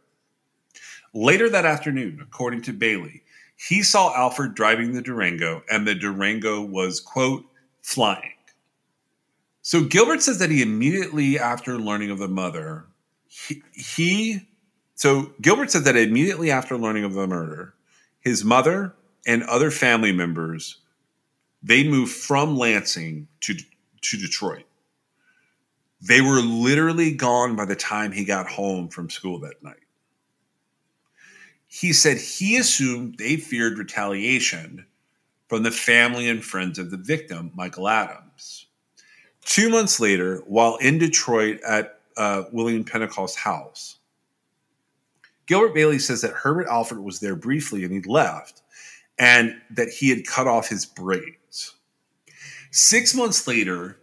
[1.13, 3.23] Later that afternoon, according to Bailey,
[3.55, 7.45] he saw Alford driving the Durango and the Durango was, quote,
[7.81, 8.31] flying.
[9.61, 12.85] So Gilbert says that he immediately after learning of the mother,
[13.27, 14.47] he, he
[14.95, 17.74] so Gilbert said that immediately after learning of the murder,
[18.25, 18.93] his mother
[19.25, 20.79] and other family members
[21.65, 23.55] they moved from Lansing to
[24.01, 24.65] to Detroit.
[25.99, 29.77] They were literally gone by the time he got home from school that night.
[31.67, 34.85] He said he assumed they feared retaliation
[35.49, 38.67] from the family and friends of the victim, Michael Adams.
[39.43, 43.97] Two months later, while in Detroit at uh, William Pentecost's house,
[45.47, 48.61] Gilbert Bailey says that Herbert Alford was there briefly and he left,
[49.17, 51.75] and that he had cut off his braids.
[52.71, 53.97] Six months later,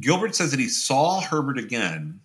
[0.00, 2.20] Gilbert says that he saw Herbert again,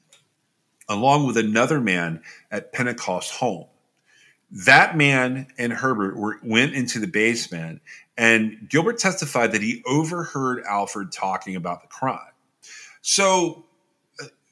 [0.88, 3.67] along with another man at Pentecost home.
[4.51, 7.82] That man and Herbert were, went into the basement,
[8.17, 12.19] and Gilbert testified that he overheard Alford talking about the crime.
[13.01, 13.65] So,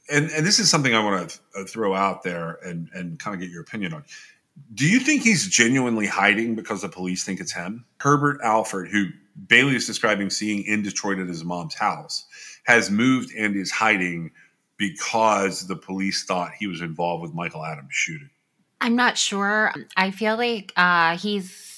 [0.09, 3.41] and, and this is something I want to throw out there and, and kind of
[3.41, 4.03] get your opinion on.
[4.73, 7.85] Do you think he's genuinely hiding because the police think it's him?
[7.99, 9.09] Herbert Alford, who
[9.47, 12.25] Bailey is describing seeing in Detroit at his mom's house,
[12.65, 14.31] has moved and is hiding
[14.77, 18.29] because the police thought he was involved with Michael Adams' shooting.
[18.81, 19.73] I'm not sure.
[19.97, 21.68] I feel like uh, he's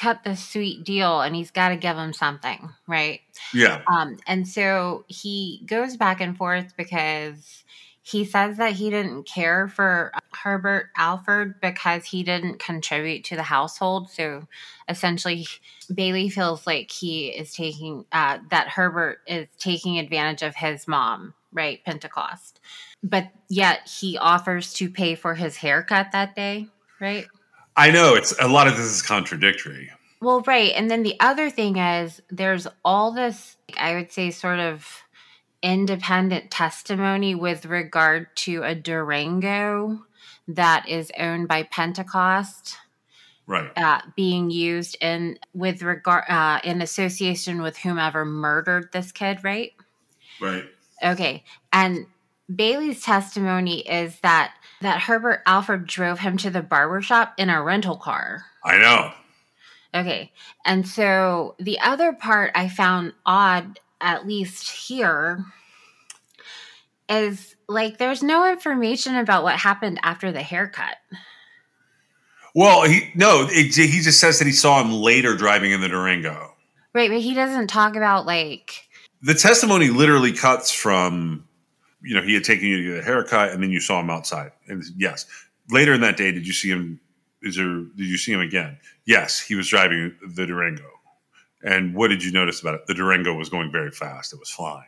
[0.00, 3.20] cut the sweet deal and he's got to give him something, right?
[3.52, 3.82] Yeah.
[3.86, 7.64] Um, and so he goes back and forth because
[8.02, 13.42] he says that he didn't care for Herbert Alford because he didn't contribute to the
[13.42, 14.10] household.
[14.10, 14.48] So
[14.88, 15.46] essentially,
[15.94, 21.34] Bailey feels like he is taking uh, that Herbert is taking advantage of his mom,
[21.52, 21.84] right?
[21.84, 22.58] Pentecost.
[23.02, 26.68] But yet he offers to pay for his haircut that day,
[27.00, 27.26] right?
[27.80, 29.90] I know it's a lot of this is contradictory.
[30.20, 30.72] Well, right.
[30.76, 34.86] And then the other thing is there's all this, I would say, sort of
[35.62, 40.04] independent testimony with regard to a Durango
[40.46, 42.76] that is owned by Pentecost
[43.46, 43.70] Right.
[43.76, 49.72] uh, being used in with regard uh, in association with whomever murdered this kid, right?
[50.38, 50.64] Right.
[51.02, 51.44] Okay.
[51.72, 52.06] And
[52.54, 57.62] Bailey's testimony is that that Herbert Alford drove him to the barber shop in a
[57.62, 58.46] rental car.
[58.64, 59.12] I know.
[59.94, 60.32] Okay.
[60.64, 65.44] And so the other part I found odd, at least here,
[67.08, 70.96] is like there's no information about what happened after the haircut.
[72.54, 75.88] Well, he no, it, he just says that he saw him later driving in the
[75.88, 76.54] Durango.
[76.92, 78.88] Right, but he doesn't talk about like
[79.22, 81.46] The testimony literally cuts from,
[82.02, 84.10] you know, he had taken you to get a haircut, and then you saw him
[84.10, 84.52] outside.
[84.68, 85.26] And yes,
[85.70, 87.00] later in that day, did you see him?
[87.42, 87.66] Is there?
[87.66, 88.78] Did you see him again?
[89.06, 90.88] Yes, he was driving the Durango.
[91.62, 92.86] And what did you notice about it?
[92.86, 94.32] The Durango was going very fast.
[94.32, 94.86] It was flying.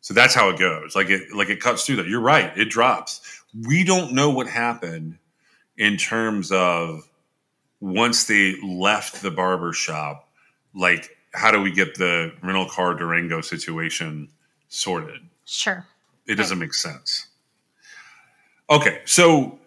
[0.00, 0.94] So that's how it goes.
[0.94, 2.06] Like it, like it cuts through that.
[2.06, 2.56] You're right.
[2.56, 3.42] It drops.
[3.66, 5.18] We don't know what happened
[5.76, 7.08] in terms of
[7.80, 10.28] once they left the barber shop.
[10.74, 14.28] Like, how do we get the rental car Durango situation
[14.68, 15.20] sorted?
[15.44, 15.86] sure.
[16.26, 17.26] It doesn't make sense.
[18.68, 19.58] Okay, so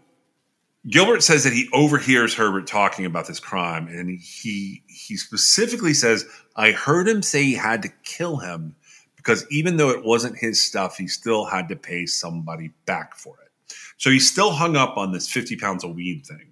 [0.88, 6.26] Gilbert says that he overhears Herbert talking about this crime, and he he specifically says,
[6.56, 8.76] "I heard him say he had to kill him
[9.16, 13.36] because even though it wasn't his stuff, he still had to pay somebody back for
[13.42, 16.52] it." So he's still hung up on this fifty pounds of weed thing.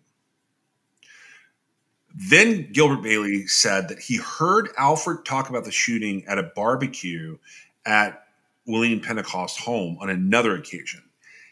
[2.14, 7.38] Then Gilbert Bailey said that he heard Alford talk about the shooting at a barbecue
[7.86, 8.28] at
[8.72, 11.04] William Pentecost home on another occasion.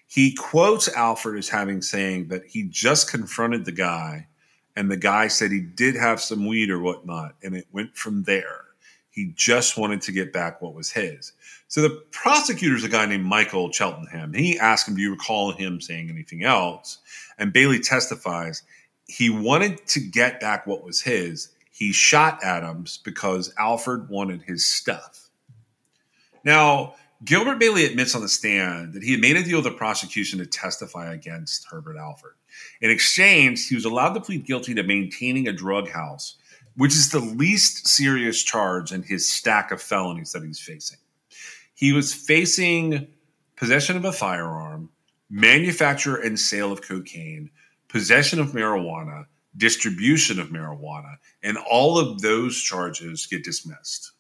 [0.08, 4.28] He quotes Alford as having saying that he just confronted the guy,
[4.76, 8.24] and the guy said he did have some weed or whatnot, and it went from
[8.24, 8.66] there.
[9.12, 11.34] He just wanted to get back what was his.
[11.68, 14.34] So the prosecutor's a guy named Michael Cheltenham.
[14.34, 17.00] He asked him, Do you recall him saying anything else?
[17.38, 18.64] And Bailey testifies
[19.08, 21.50] he wanted to get back what was his.
[21.72, 25.30] He shot Adams because Alford wanted his stuff.
[26.44, 26.96] Now,
[27.26, 30.40] Gilbert Bailey admits on the stand that he had made a deal with the prosecution
[30.40, 32.36] to testify against Herbert Alford.
[32.80, 36.38] In exchange, he was allowed to plead guilty to maintaining a drug house,
[36.78, 41.00] which is the least serious charge in his stack of felonies that he's facing.
[41.74, 43.08] He was facing
[43.58, 44.90] possession of a firearm,
[45.30, 47.52] manufacture and sale of cocaine,
[47.90, 49.26] possession of marijuana,
[49.58, 54.14] distribution of marijuana, and all of those charges get dismissed.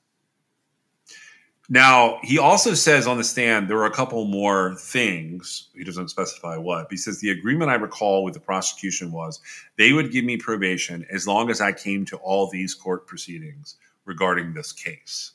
[1.72, 5.70] Now, he also says on the stand there are a couple more things.
[5.76, 6.88] He doesn't specify what.
[6.90, 9.40] He says the agreement I recall with the prosecution was
[9.78, 13.76] they would give me probation as long as I came to all these court proceedings
[14.06, 15.34] regarding this case.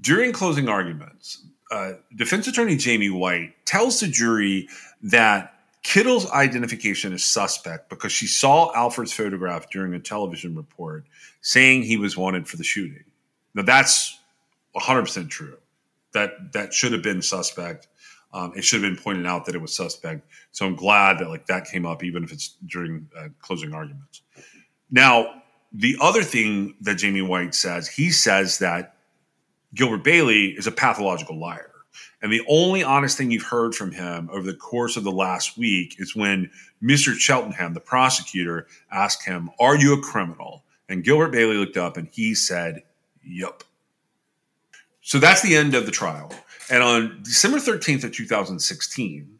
[0.00, 4.68] During closing arguments, uh, defense attorney Jamie White tells the jury
[5.02, 5.54] that
[5.84, 11.04] Kittle's identification is suspect because she saw Alford's photograph during a television report
[11.42, 13.04] saying he was wanted for the shooting.
[13.54, 14.18] Now, that's
[14.76, 15.58] 100% true.
[16.12, 17.88] That that should have been suspect.
[18.34, 20.26] Um, it should have been pointed out that it was suspect.
[20.52, 24.22] So I'm glad that like that came up, even if it's during uh, closing arguments.
[24.90, 25.42] Now,
[25.72, 28.96] the other thing that Jamie White says, he says that
[29.74, 31.70] Gilbert Bailey is a pathological liar.
[32.20, 35.58] And the only honest thing you've heard from him over the course of the last
[35.58, 36.50] week is when
[36.82, 37.14] Mr.
[37.14, 40.62] Cheltenham, the prosecutor, asked him, Are you a criminal?
[40.88, 42.82] And Gilbert Bailey looked up and he said,
[43.22, 43.64] Yup.
[45.02, 46.32] So that's the end of the trial.
[46.70, 49.38] And on December 13th of 2016,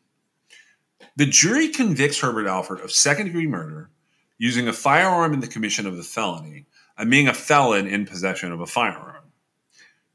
[1.16, 3.88] the jury convicts Herbert Alford of second degree murder
[4.38, 6.66] using a firearm in the commission of the felony
[6.98, 9.22] and being a felon in possession of a firearm.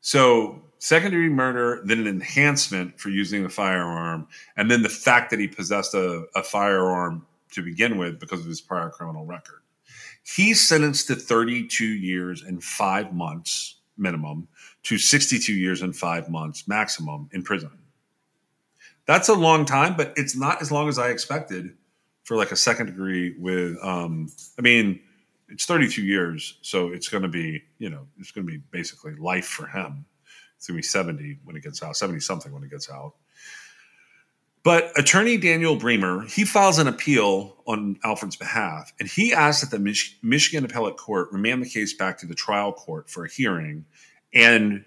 [0.02, 4.28] So, second degree murder, then an enhancement for using a firearm,
[4.58, 8.48] and then the fact that he possessed a, a firearm to begin with because of
[8.48, 9.62] his prior criminal record.
[10.24, 14.48] He's sentenced to 32 years and five months minimum
[14.88, 17.72] to 62 years and five months maximum in prison.
[19.06, 21.76] That's a long time, but it's not as long as I expected
[22.24, 25.02] for like a second degree with, um, I mean,
[25.50, 26.58] it's 32 years.
[26.62, 30.06] So it's going to be, you know, it's going to be basically life for him.
[30.56, 33.16] It's going to be 70 when it gets out, 70 something when it gets out.
[34.64, 39.72] But attorney Daniel Bremer, he files an appeal on Alford's behalf, and he asks that
[39.76, 43.30] the Mich- Michigan Appellate Court remand the case back to the trial court for a
[43.30, 43.86] hearing,
[44.34, 44.84] and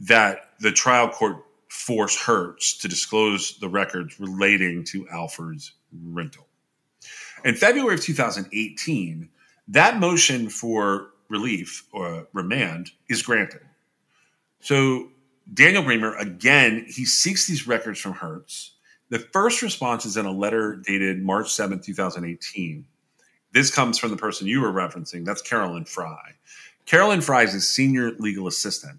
[0.00, 6.46] that the trial court force Hertz to disclose the records relating to Alford's rental.
[7.44, 9.28] In February of 2018,
[9.68, 13.62] that motion for relief or remand is granted.
[14.60, 15.08] So
[15.52, 18.72] Daniel Bremer, again, he seeks these records from Hertz
[19.10, 22.86] the first response is in a letter dated March 7, 2018.
[23.52, 25.24] This comes from the person you were referencing.
[25.24, 26.36] That's Carolyn Fry.
[26.90, 28.98] Carolyn Fry is senior legal assistant.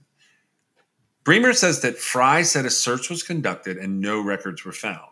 [1.26, 5.10] Bremer says that Fry said a search was conducted and no records were found.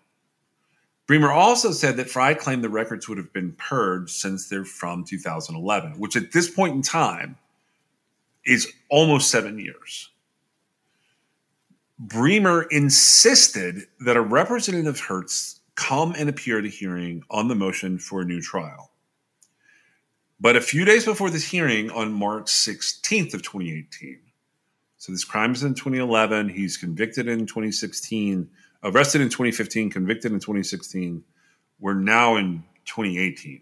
[1.05, 5.03] Bremer also said that Fry claimed the records would have been purged since they're from
[5.03, 7.35] 2011, which at this point in time
[8.45, 10.07] is almost seven years.
[11.99, 17.55] Bremer insisted that a representative of Hertz come and appear at a hearing on the
[17.55, 18.88] motion for a new trial.
[20.39, 24.19] But a few days before this hearing on March 16th of 2018,
[24.97, 28.49] so this crime is in 2011, he's convicted in 2016,
[28.83, 31.23] arrested in 2015, convicted in 2016.
[31.79, 33.61] We're now in 2018.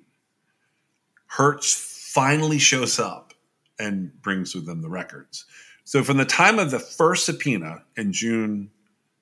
[1.28, 1.74] Hertz
[2.14, 3.34] finally shows up
[3.80, 5.46] and brings with them the records.
[5.84, 8.72] So from the time of the first subpoena in June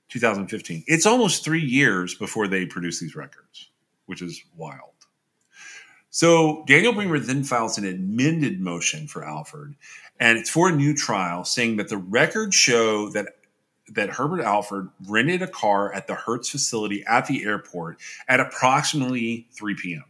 [0.10, 3.70] 2015, it's almost three years before they produce these records,
[4.06, 4.95] which is wild.
[6.16, 9.76] So Daniel Bremer then files an amended motion for Alford,
[10.18, 13.36] and it's for a new trial, saying that the records show that
[13.90, 17.98] that Herbert Alford rented a car at the Hertz facility at the airport
[18.30, 20.06] at approximately 3 p.m.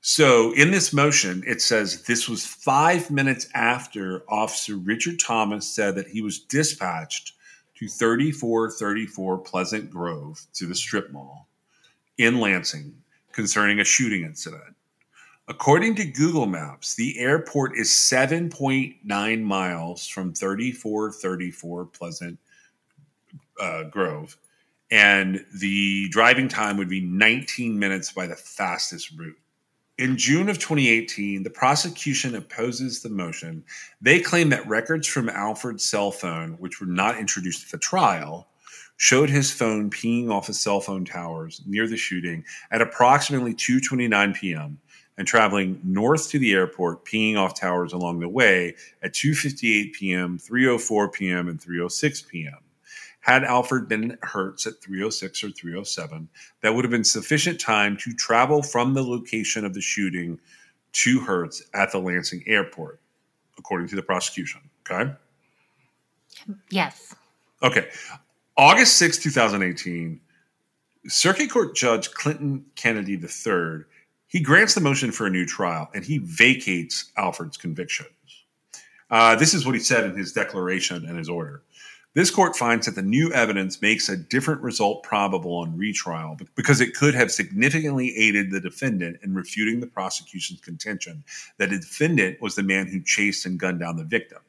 [0.00, 5.94] So in this motion, it says this was five minutes after Officer Richard Thomas said
[5.96, 7.34] that he was dispatched
[7.74, 11.48] to 3434 Pleasant Grove to the strip mall
[12.16, 12.94] in Lansing
[13.32, 14.76] concerning a shooting incident.
[15.48, 22.38] According to Google Maps, the airport is 7.9 miles from 3434 Pleasant
[23.60, 24.36] uh, Grove,
[24.90, 29.36] and the driving time would be 19 minutes by the fastest route
[30.00, 33.62] in June of 2018, the prosecution opposes the motion.
[34.00, 38.48] They claim that records from Alford's cell phone, which were not introduced at the trial,
[39.00, 44.34] showed his phone pinging off his cell phone towers near the shooting at approximately 2:29
[44.34, 44.78] p.m.
[45.16, 50.38] and traveling north to the airport, pinging off towers along the way at 2:58 p.m.,
[50.38, 52.58] 3:04 p.m., and 3:06 p.m.
[53.20, 56.28] Had Alford been at Hertz at 306 or 307,
[56.60, 60.38] that would have been sufficient time to travel from the location of the shooting
[60.92, 63.00] to Hertz at the Lansing airport,
[63.58, 64.60] according to the prosecution.
[64.86, 65.10] Okay.
[66.68, 67.14] Yes.
[67.62, 67.88] Okay.
[68.60, 70.20] August 6, 2018,
[71.06, 73.84] Circuit Court Judge Clinton Canady III,
[74.26, 78.10] he grants the motion for a new trial and he vacates Alford's convictions.
[79.10, 81.62] Uh, this is what he said in his declaration and his order.
[82.12, 86.82] This court finds that the new evidence makes a different result probable on retrial because
[86.82, 91.24] it could have significantly aided the defendant in refuting the prosecution's contention
[91.56, 94.40] that the defendant was the man who chased and gunned down the victim.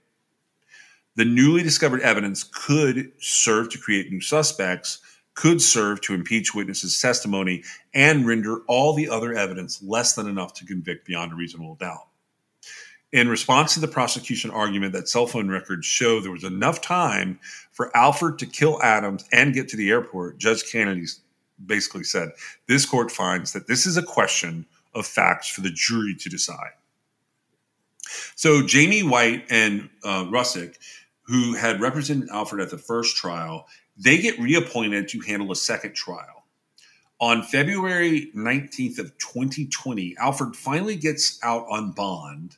[1.16, 5.00] The newly discovered evidence could serve to create new suspects,
[5.34, 10.54] could serve to impeach witnesses' testimony, and render all the other evidence less than enough
[10.56, 12.08] to convict beyond a reasonable doubt.
[13.12, 17.40] In response to the prosecution argument that cell phone records show there was enough time
[17.72, 21.06] for Alford to kill Adams and get to the airport, Judge Canady
[21.66, 22.30] basically said,
[22.68, 26.72] This court finds that this is a question of facts for the jury to decide.
[28.36, 30.78] So Jamie White and uh, Rusek,
[31.32, 33.66] who had represented Alford at the first trial,
[33.96, 36.44] they get reappointed to handle a second trial.
[37.22, 42.58] On February 19th of 2020, Alford finally gets out on bond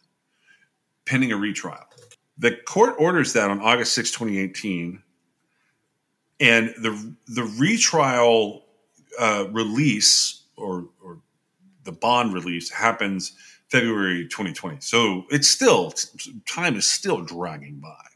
[1.06, 1.86] pending a retrial.
[2.40, 5.04] The court orders that on August 6, 2018,
[6.40, 8.66] and the the retrial
[9.20, 11.20] uh, release or, or
[11.84, 13.34] the bond release happens
[13.70, 14.78] February 2020.
[14.80, 15.94] So it's still
[16.48, 18.13] time is still dragging by.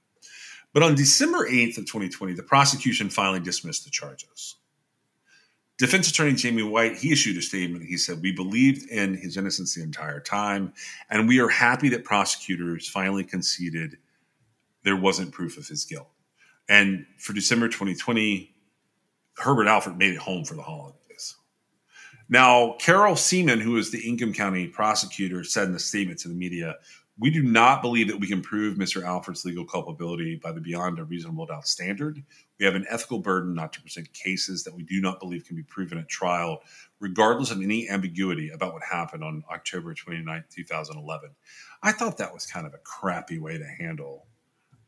[0.78, 4.58] But on December 8th of 2020, the prosecution finally dismissed the charges.
[5.80, 7.86] Defense attorney Jamie White, he issued a statement.
[7.86, 10.72] He said, We believed in his innocence the entire time,
[11.10, 13.98] and we are happy that prosecutors finally conceded
[14.84, 16.12] there wasn't proof of his guilt.
[16.70, 18.54] And for December 2020,
[19.40, 21.38] Herbert Alford made it home for the holidays.
[22.30, 26.36] Now, Carol Siemon, who is the Ingham County prosecutor, said in a statement to the
[26.36, 26.76] media,
[27.20, 29.04] we do not believe that we can prove Mr.
[29.04, 32.24] Alford's legal culpability by the beyond a reasonable doubt standard.
[32.60, 35.56] We have an ethical burden not to present cases that we do not believe can
[35.56, 36.62] be proven at trial,
[37.00, 41.30] regardless of any ambiguity about what happened on October 29, 2011.
[41.82, 44.28] I thought that was kind of a crappy way to handle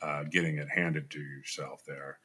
[0.01, 2.19] uh, getting it handed to yourself there.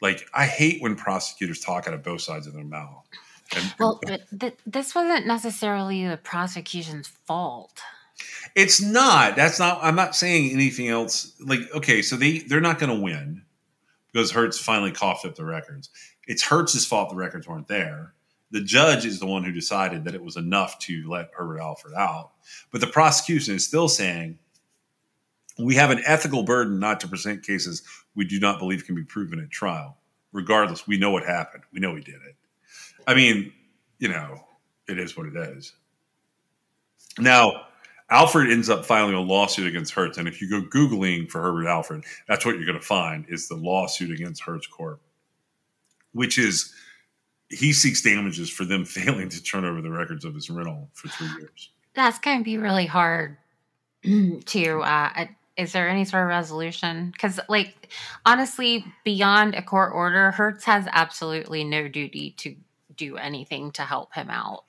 [0.00, 3.06] Like, I hate when prosecutors talk out of both sides of their mouth.
[3.54, 4.00] And, Well,
[4.38, 7.82] th- this wasn't necessarily the prosecution's fault.
[8.54, 9.36] It's not.
[9.36, 9.78] That's not.
[9.82, 11.34] I'm not saying anything else.
[11.40, 13.42] Like, okay, so they they're not going to win
[14.12, 15.90] because Hertz finally coughed up the records.
[16.26, 18.14] It's Hertz's fault the records weren't there.
[18.50, 21.94] The judge is the one who decided that it was enough to let Herbert Alford
[21.94, 22.32] out.
[22.72, 24.38] But the prosecution is still saying
[25.58, 27.82] we have an ethical burden not to present cases
[28.14, 29.96] we do not believe can be proven at trial.
[30.32, 31.64] Regardless, we know what happened.
[31.72, 32.36] We know he did it.
[33.06, 33.52] I mean,
[33.98, 34.44] you know,
[34.88, 35.74] it is what it is.
[37.18, 37.66] Now,
[38.10, 41.68] Alford ends up filing a lawsuit against Hertz, and if you go googling for Herbert
[41.68, 45.00] Alford, that's what you're going to find is the lawsuit against Hertz Corp,
[46.12, 46.74] which is
[47.48, 51.08] he seeks damages for them failing to turn over the records of his rental for
[51.08, 51.70] three years.
[51.94, 53.36] That's going to be really hard
[54.02, 54.80] to.
[54.80, 57.10] Uh, is there any sort of resolution?
[57.10, 57.92] Because, like,
[58.24, 62.56] honestly, beyond a court order, Hertz has absolutely no duty to
[62.96, 64.64] do anything to help him out.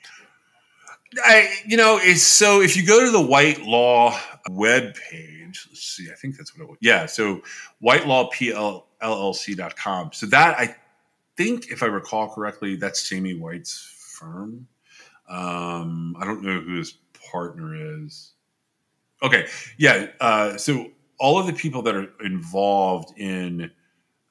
[1.24, 4.18] I, you know, it's so if you go to the White Law
[4.49, 6.78] web page, let's see, I think that's what it was.
[6.82, 7.41] Yeah, so
[7.84, 10.12] whitelawpllc.com.
[10.14, 10.74] So that I
[11.36, 14.68] think, if I recall correctly, that's Jamie White's firm.
[15.28, 16.97] Um, I don't know who his
[17.32, 18.32] partner is.
[19.24, 19.47] Okay,
[19.78, 20.07] yeah.
[20.20, 20.88] Uh, so
[21.20, 23.70] all of the people that are involved in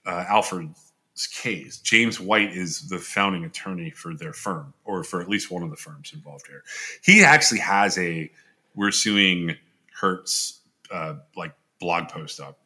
[0.06, 5.28] uh, Alford's case, James White is the founding attorney for their firm, or for at
[5.28, 6.62] least one of the firms involved here.
[7.02, 8.30] He actually has a
[8.74, 9.56] "We're suing
[10.00, 12.58] Hertz" uh, like blog post up,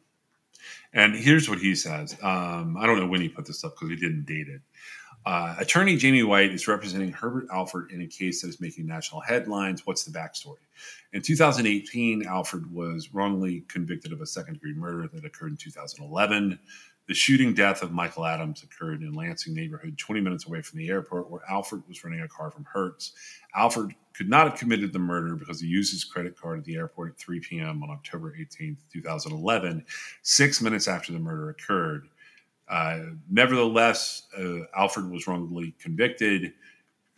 [0.93, 2.15] and here's what he says.
[2.21, 4.61] Um, I don't know when he put this up because he didn't date it.
[5.25, 9.21] Uh, attorney Jamie White is representing Herbert Alford in a case that is making national
[9.21, 9.85] headlines.
[9.85, 10.57] What's the backstory?
[11.13, 16.59] In 2018, Alford was wrongly convicted of a second degree murder that occurred in 2011.
[17.07, 20.89] The shooting death of Michael Adams occurred in Lansing neighborhood, 20 minutes away from the
[20.89, 23.13] airport, where Alford was renting a car from Hertz.
[23.53, 26.75] Alford could not have committed the murder because he used his credit card at the
[26.75, 27.83] airport at 3 p.m.
[27.83, 29.85] on October 18, 2011,
[30.23, 32.07] six minutes after the murder occurred.
[32.67, 32.99] Uh,
[33.29, 36.53] nevertheless, uh, Alford was wrongly convicted,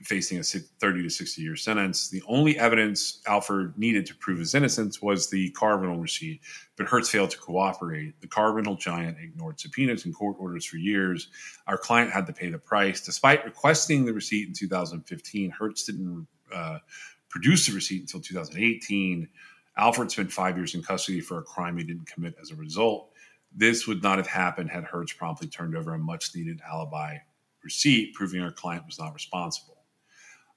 [0.03, 2.09] facing a 30 to 60 year sentence.
[2.09, 6.41] The only evidence Alford needed to prove his innocence was the car rental receipt,
[6.75, 8.19] but Hertz failed to cooperate.
[8.21, 11.29] The car rental giant ignored subpoenas and court orders for years.
[11.65, 13.01] Our client had to pay the price.
[13.01, 16.77] Despite requesting the receipt in 2015, Hertz didn't uh,
[17.29, 19.27] produce the receipt until 2018.
[19.77, 23.11] Alford spent five years in custody for a crime he didn't commit as a result.
[23.55, 27.17] This would not have happened had Hertz promptly turned over a much needed alibi
[27.63, 29.76] receipt, proving our client was not responsible.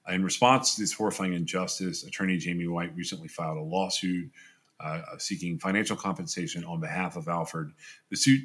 [0.09, 4.31] In response to this horrifying injustice, attorney Jamie White recently filed a lawsuit
[4.79, 7.71] uh, seeking financial compensation on behalf of Alford.
[8.09, 8.41] The suit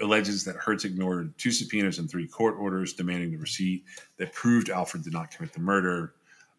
[0.00, 3.84] alleges that Hertz ignored two subpoenas and three court orders demanding the receipt
[4.18, 6.14] that proved Alford did not commit the murder.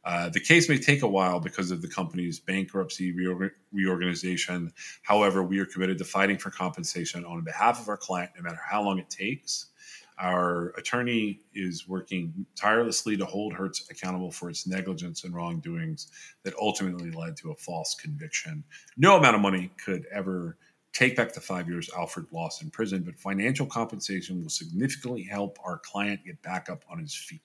[0.06, 4.72] Uh, the case may take a while because of the company's bankruptcy reorg- reorganization.
[5.02, 8.62] However, we are committed to fighting for compensation on behalf of our client, no matter
[8.64, 9.72] how long it takes.
[10.18, 16.12] Our attorney is working tirelessly to hold Hertz accountable for its negligence and wrongdoings
[16.44, 18.64] that ultimately led to a false conviction.
[18.96, 20.58] No amount of money could ever
[20.94, 25.60] take back the five years Alford lost in prison, but financial compensation will significantly help
[25.66, 27.42] our client get back up on his feet.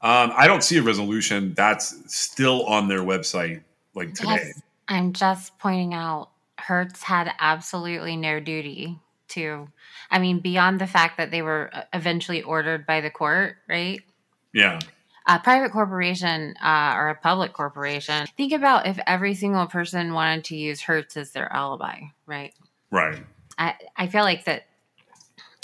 [0.00, 1.54] Um, I don't see a resolution.
[1.54, 3.62] That's still on their website
[3.94, 4.34] like today.
[4.34, 9.00] Yes, I'm just pointing out Hertz had absolutely no duty
[9.32, 9.68] to,
[10.10, 14.00] I mean, beyond the fact that they were uh, eventually ordered by the court, right?
[14.52, 14.78] Yeah.
[15.26, 20.44] A private corporation uh, or a public corporation, think about if every single person wanted
[20.44, 22.52] to use Hertz as their alibi, right?
[22.90, 23.22] Right.
[23.58, 24.64] I, I feel like that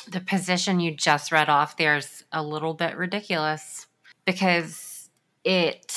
[0.08, 3.86] the position you just read off there is a little bit ridiculous
[4.24, 5.10] because
[5.44, 5.92] it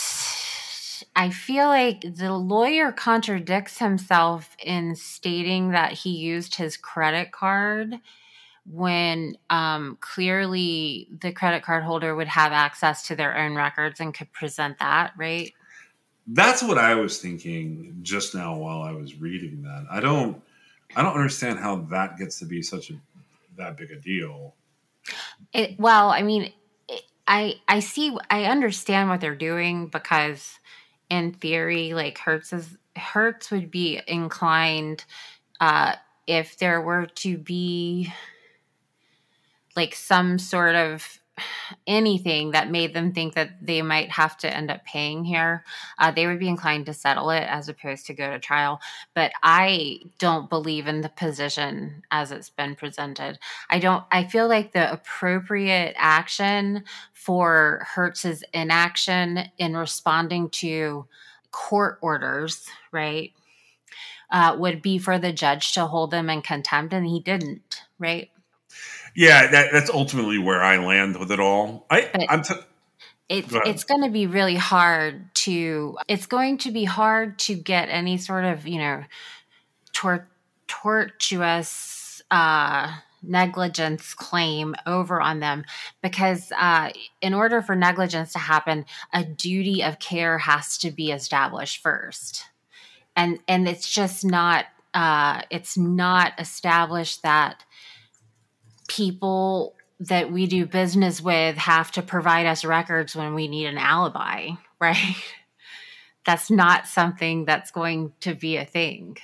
[1.16, 8.00] I feel like the lawyer contradicts himself in stating that he used his credit card
[8.66, 14.14] when um, clearly the credit card holder would have access to their own records and
[14.14, 15.54] could present that, right?
[16.28, 19.88] That's what I was thinking just now while I was reading that.
[19.90, 20.42] I don't
[20.96, 22.94] I don't understand how that gets to be such a
[23.58, 24.56] that big a deal.
[25.52, 26.54] It, well, I mean,
[27.28, 30.60] I I see I understand what they're doing because
[31.12, 35.04] in theory, like Hertz is Hertz would be inclined
[35.60, 35.96] uh,
[36.26, 38.12] if there were to be
[39.76, 41.20] like some sort of
[41.88, 45.64] anything that made them think that they might have to end up paying here,
[45.98, 48.80] uh, they would be inclined to settle it as opposed to go to trial.
[49.14, 53.40] But I don't believe in the position as it's been presented.
[53.70, 61.06] I don't, I feel like the appropriate action for Hertz's inaction in responding to
[61.52, 63.32] court orders, right?
[64.32, 68.31] Uh, would be for the judge to hold them in contempt, and he didn't, right?
[69.16, 71.86] Yeah, that, that's ultimately where I land with it all.
[71.90, 72.56] I, But- I'm t-
[73.32, 77.56] it's Go it's going to be really hard to it's going to be hard to
[77.56, 79.06] get any sort of you know
[79.94, 80.28] tor-
[80.68, 82.94] tortuous uh
[83.24, 85.64] negligence claim over on them
[86.02, 86.90] because uh
[87.22, 92.46] in order for negligence to happen a duty of care has to be established first
[93.16, 97.64] and and it's just not uh it's not established that
[98.92, 103.78] people that we do business with have to provide us records when we need an
[103.78, 105.16] alibi, right?
[106.26, 109.18] That's not something that's going to be a thing.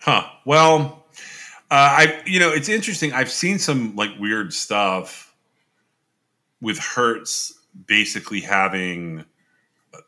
[0.00, 0.24] Huh.
[0.44, 1.04] Well,
[1.70, 3.12] uh, I you know it's interesting.
[3.12, 5.34] I've seen some like weird stuff
[6.60, 7.54] with Hertz
[7.86, 9.24] basically having
[9.92, 9.98] uh,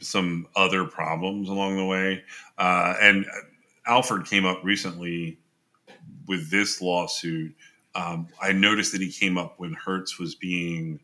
[0.00, 2.24] some other problems along the way,
[2.58, 3.26] uh, and
[3.86, 5.38] Alford came up recently
[6.26, 7.54] with this lawsuit.
[7.94, 11.00] Um, I noticed that he came up when Hertz was being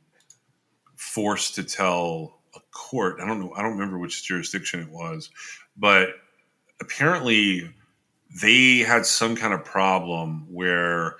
[0.97, 3.21] forced to tell a court.
[3.21, 3.53] I don't know.
[3.55, 5.31] I don't remember which jurisdiction it was,
[5.77, 6.11] but
[6.81, 7.71] apparently
[8.43, 11.16] they had some kind of problem where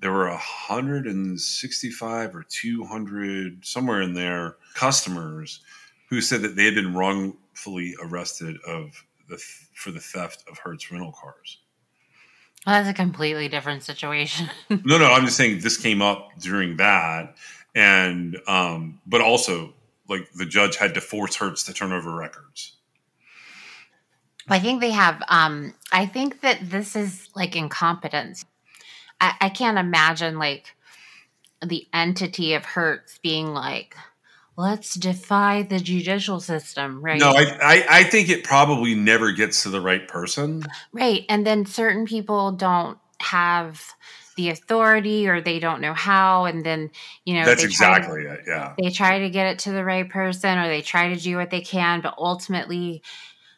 [0.00, 5.60] there were 165 or 200 somewhere in there customers
[6.10, 9.38] who said that they had been wrongfully arrested of the
[9.74, 11.58] for the theft of Hertz rental cars.
[12.66, 14.48] Well, that's a completely different situation.
[14.84, 17.36] No, no, I'm just saying this came up during that,
[17.74, 19.74] and um, but also
[20.08, 22.76] like the judge had to force Hertz to turn over records.
[24.48, 25.22] I think they have.
[25.28, 28.44] Um, I think that this is like incompetence.
[29.20, 30.74] I, I can't imagine like
[31.64, 33.96] the entity of Hertz being like,
[34.56, 37.18] "Let's defy the judicial system," right?
[37.18, 40.62] No, I, I I think it probably never gets to the right person.
[40.92, 41.24] Right.
[41.28, 43.82] And then certain people don't have
[44.36, 46.44] the authority or they don't know how.
[46.44, 46.90] And then,
[47.24, 48.40] you know, That's they try to- exactly it.
[48.46, 48.74] Yeah.
[48.82, 51.50] they try to get it to the right person or they try to do what
[51.50, 52.00] they can.
[52.00, 53.02] But ultimately,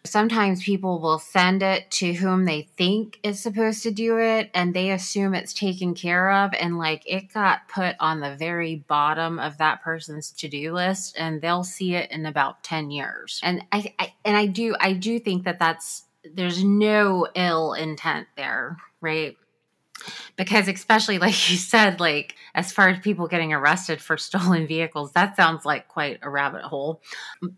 [0.07, 4.73] sometimes people will send it to whom they think is supposed to do it and
[4.73, 6.53] they assume it's taken care of.
[6.59, 11.17] And like it got put on the very bottom of that person's to do list
[11.19, 13.41] and they'll see it in about 10 years.
[13.43, 16.05] And I, I and I do, I do think that that's,
[16.35, 19.37] there's no ill intent there, right?
[20.37, 25.13] Because especially like you said, like as far as people getting arrested for stolen vehicles,
[25.13, 27.01] that sounds like quite a rabbit hole.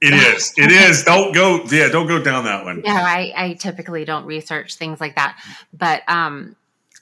[0.01, 0.55] It is.
[0.57, 1.05] It is.
[1.05, 1.65] Don't go.
[1.71, 2.83] Yeah, don't go down that one.
[2.85, 5.41] Yeah, I, I typically don't research things like that.
[5.73, 6.57] But um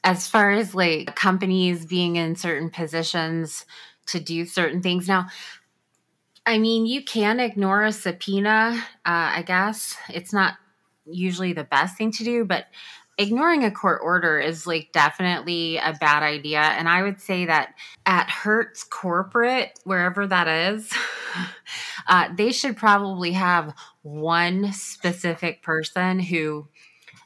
[0.05, 3.67] as far as like companies being in certain positions
[4.07, 5.27] to do certain things now,
[6.47, 9.97] I mean, you can ignore a subpoena, uh, I guess.
[10.09, 10.55] It's not
[11.05, 12.67] usually the best thing to do, but
[13.19, 16.61] ignoring a court order is like definitely a bad idea.
[16.61, 20.93] And I would say that at Hertz Corporate, wherever that is,
[22.07, 26.69] uh, they should probably have one specific person who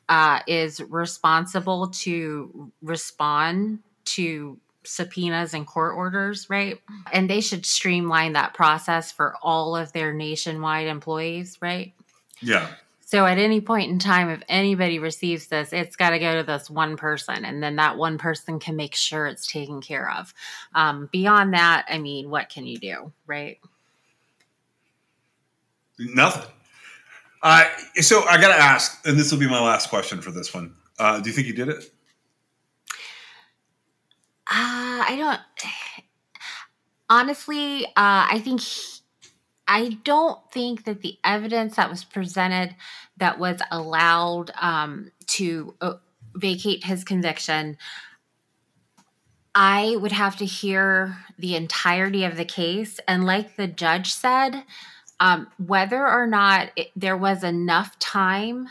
[0.08, 6.80] uh, is responsible to respond to subpoenas and court orders, right?
[7.12, 11.92] And they should streamline that process for all of their nationwide employees, right?
[12.40, 12.68] Yeah.
[13.10, 16.44] So at any point in time, if anybody receives this, it's got to go to
[16.44, 20.32] this one person, and then that one person can make sure it's taken care of.
[20.76, 23.58] Um, beyond that, I mean, what can you do, right?
[25.98, 26.48] Nothing.
[27.42, 27.64] Uh,
[27.96, 30.76] so I got to ask, and this will be my last question for this one.
[30.96, 31.90] Uh, do you think you did it?
[34.46, 35.40] Uh, I don't.
[37.10, 38.99] Honestly, uh, I think he-
[39.70, 42.74] I don't think that the evidence that was presented
[43.18, 45.94] that was allowed um, to uh,
[46.34, 47.78] vacate his conviction.
[49.54, 54.64] I would have to hear the entirety of the case, and like the judge said,
[55.20, 58.66] um, whether or not it, there was enough time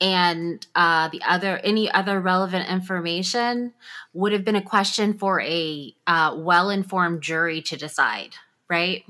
[0.00, 3.74] and uh, the other any other relevant information
[4.12, 8.34] would have been a question for a uh, well-informed jury to decide
[8.70, 9.04] right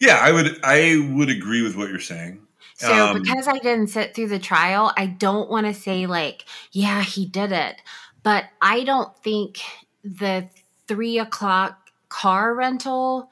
[0.00, 0.60] Yeah, I would.
[0.64, 2.40] I would agree with what you're saying.
[2.74, 6.44] so Um, because i didn't sit through the trial i don't want to say like
[6.72, 7.76] yeah he did it
[8.24, 9.60] but i don't think
[10.02, 10.48] the
[10.88, 13.30] three o'clock car rental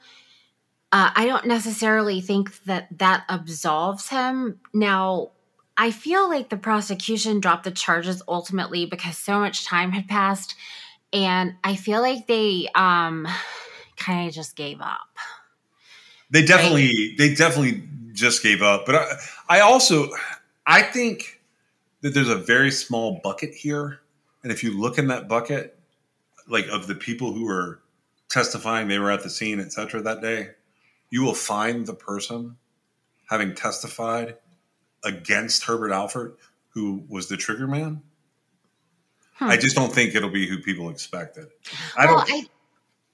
[0.93, 5.29] uh, i don't necessarily think that that absolves him now
[5.75, 10.55] I feel like the prosecution dropped the charges ultimately because so much time had passed,
[11.11, 13.27] and I feel like they um
[13.97, 15.12] kind of just gave up.
[16.33, 18.87] They definitely, they definitely just gave up.
[18.87, 19.05] But I,
[19.47, 20.09] I also,
[20.65, 21.39] I think
[22.01, 24.01] that there's a very small bucket here,
[24.41, 25.77] and if you look in that bucket,
[26.47, 27.81] like of the people who were
[28.29, 30.01] testifying, they were at the scene, etc.
[30.01, 30.49] That day,
[31.11, 32.57] you will find the person
[33.29, 34.37] having testified
[35.03, 36.35] against Herbert Alford,
[36.69, 38.01] who was the trigger man.
[39.35, 39.45] Hmm.
[39.45, 41.47] I just don't think it'll be who people expected.
[41.95, 42.31] I well, don't.
[42.31, 42.47] I,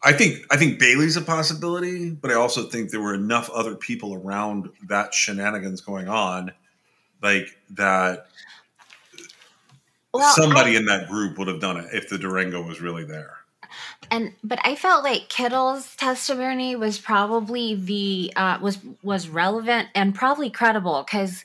[0.01, 3.75] I think I think Bailey's a possibility, but I also think there were enough other
[3.75, 6.51] people around that shenanigans going on,
[7.21, 8.27] like that
[10.13, 13.37] well, somebody in that group would have done it if the Durango was really there.
[14.09, 20.15] and but I felt like Kittle's testimony was probably the uh, was was relevant and
[20.15, 21.43] probably credible because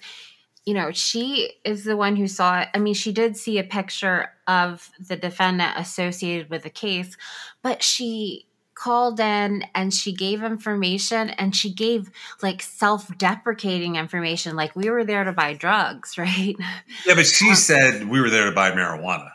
[0.64, 2.68] you know she is the one who saw it.
[2.72, 7.16] I mean, she did see a picture of the defendant associated with the case,
[7.64, 12.10] but she called in and she gave information and she gave
[12.42, 16.54] like self-deprecating information like we were there to buy drugs right
[17.06, 19.30] Yeah, but she um, said we were there to buy marijuana.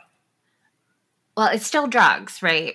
[1.36, 2.74] well it's still drugs right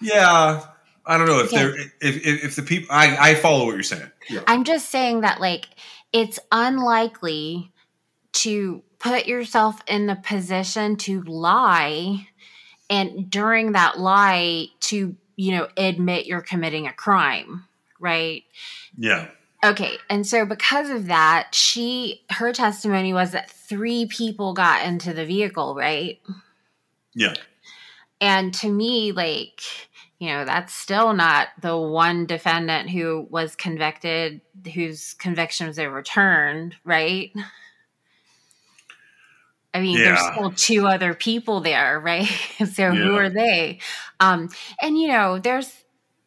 [0.00, 0.62] Yeah,
[1.06, 1.62] I don't know if Yeah.
[1.64, 1.92] they're if,
[2.26, 2.88] if if the people.
[2.90, 4.10] I I follow what you're saying.
[4.28, 4.40] Yeah.
[4.46, 5.66] I'm just saying that like
[6.12, 7.72] it's unlikely
[8.32, 12.28] to put yourself in the position to lie
[12.90, 17.64] and during that lie to you know admit you're committing a crime
[18.00, 18.44] right
[18.96, 19.28] Yeah.
[19.64, 25.12] Okay, and so because of that, she her testimony was that three people got into
[25.14, 26.20] the vehicle, right?
[27.14, 27.34] Yeah.
[28.20, 29.60] And to me, like,
[30.18, 34.40] you know, that's still not the one defendant who was convicted,
[34.74, 37.32] whose conviction was overturned, right?
[39.74, 42.26] I mean, there's still two other people there, right?
[42.72, 43.78] so who are they?
[44.20, 44.50] Um,
[44.80, 45.72] and you know, there's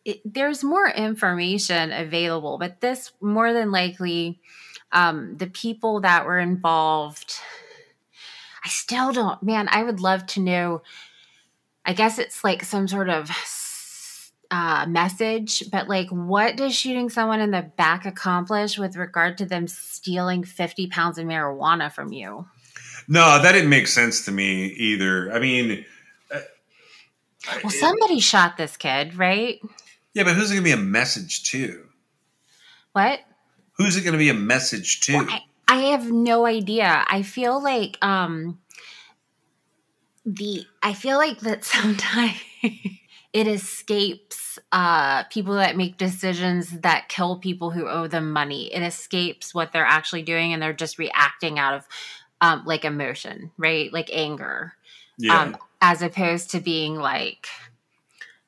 [0.04, 4.40] it, there's more information available, but this more than likely,
[4.92, 7.36] um, the people that were involved.
[8.64, 9.68] I still don't, man.
[9.70, 10.82] I would love to know.
[11.86, 13.30] I guess it's like some sort of
[14.50, 19.46] uh, message, but like, what does shooting someone in the back accomplish with regard to
[19.46, 22.48] them stealing 50 pounds of marijuana from you?
[23.08, 25.32] No, that didn't make sense to me either.
[25.32, 25.86] I mean,
[26.32, 26.40] uh,
[27.64, 29.60] Well, somebody shot this kid, right?
[30.14, 31.86] yeah, but who's it going to be a message to?
[32.94, 33.20] What?
[33.78, 35.16] Who's it going to be a message to?
[35.18, 37.04] Well, I, I have no idea.
[37.08, 38.60] I feel like um
[40.26, 42.40] the I feel like that sometimes
[43.34, 48.74] it escapes uh people that make decisions that kill people who owe them money.
[48.74, 51.86] It escapes what they're actually doing and they're just reacting out of
[52.42, 53.92] um like emotion, right?
[53.92, 54.74] Like anger.
[55.18, 55.42] yeah.
[55.42, 57.48] Um as opposed to being like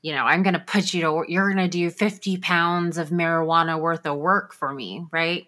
[0.01, 3.09] you know, I'm going to put you to you're going to do 50 pounds of
[3.09, 5.47] marijuana worth of work for me, right?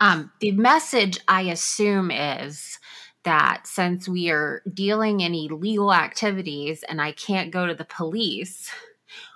[0.00, 2.78] Um, the message I assume is
[3.24, 8.70] that since we are dealing in illegal activities and I can't go to the police,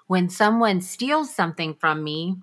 [0.07, 2.37] when someone steals something from me,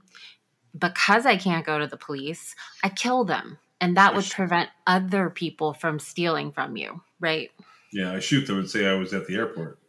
[0.78, 3.60] because I can't go to the police, I kill them.
[3.80, 4.34] And that would Yes.
[4.34, 7.52] prevent other people from stealing from you, right?
[7.94, 9.80] yeah, I shoot them and say I was at the airport.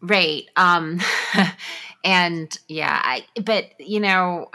[0.00, 0.44] Right.
[0.56, 1.00] Um
[2.04, 4.50] and yeah, I but you know,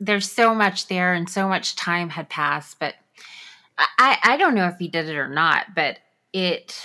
[0.00, 2.94] there's so much there and so much time had passed, but
[3.78, 5.98] I I don't know if he did it or not, but
[6.32, 6.78] it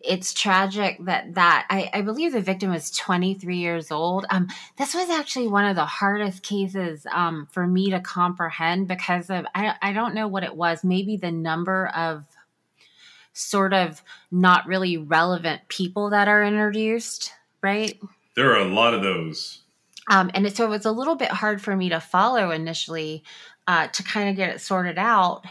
[0.00, 4.26] it's tragic that that I, I believe the victim was 23 years old.
[4.30, 9.28] Um, this was actually one of the hardest cases um, for me to comprehend because
[9.30, 10.84] of I, I don't know what it was.
[10.84, 12.24] Maybe the number of
[13.32, 17.32] sort of not really relevant people that are introduced,
[17.62, 17.98] right?
[18.34, 19.62] There are a lot of those.
[20.10, 23.24] Um, and it, so it was a little bit hard for me to follow initially
[23.66, 25.44] uh, to kind of get it sorted out.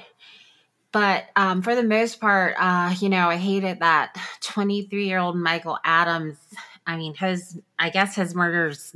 [0.97, 5.37] But um, for the most part, uh, you know, I hated that 23 year old
[5.37, 6.39] Michael Adams.
[6.87, 8.95] I mean, his, I guess his murder's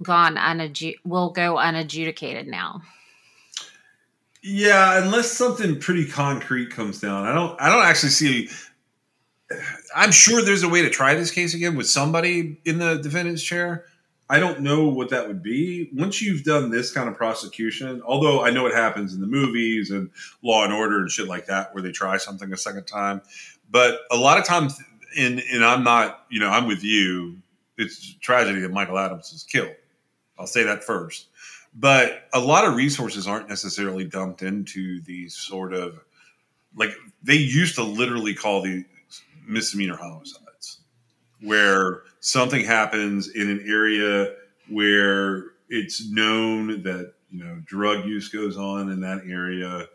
[0.00, 2.82] gone unadju- will go unadjudicated now.
[4.44, 7.60] Yeah, unless something pretty concrete comes down, I don't.
[7.60, 8.48] I don't actually see.
[9.96, 13.42] I'm sure there's a way to try this case again with somebody in the defendant's
[13.42, 13.86] chair.
[14.30, 15.88] I don't know what that would be.
[15.94, 19.90] Once you've done this kind of prosecution, although I know it happens in the movies
[19.90, 20.10] and
[20.42, 23.22] Law and Order and shit like that, where they try something a second time,
[23.70, 24.78] but a lot of times,
[25.16, 27.38] and and I'm not, you know, I'm with you.
[27.78, 29.74] It's tragedy that Michael Adams is killed.
[30.38, 31.28] I'll say that first
[31.74, 36.00] but a lot of resources aren't necessarily dumped into these sort of
[36.74, 36.90] like
[37.22, 38.84] they used to literally call these
[39.46, 40.80] misdemeanor homicides
[41.40, 44.34] where something happens in an area
[44.68, 49.86] where it's known that you know drug use goes on in that area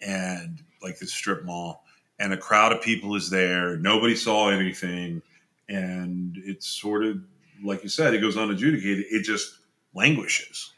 [0.00, 1.84] and like the strip mall
[2.18, 5.22] and a crowd of people is there nobody saw anything
[5.68, 7.18] and it's sort of
[7.62, 9.58] like you said it goes unadjudicated it just
[9.94, 10.72] languishes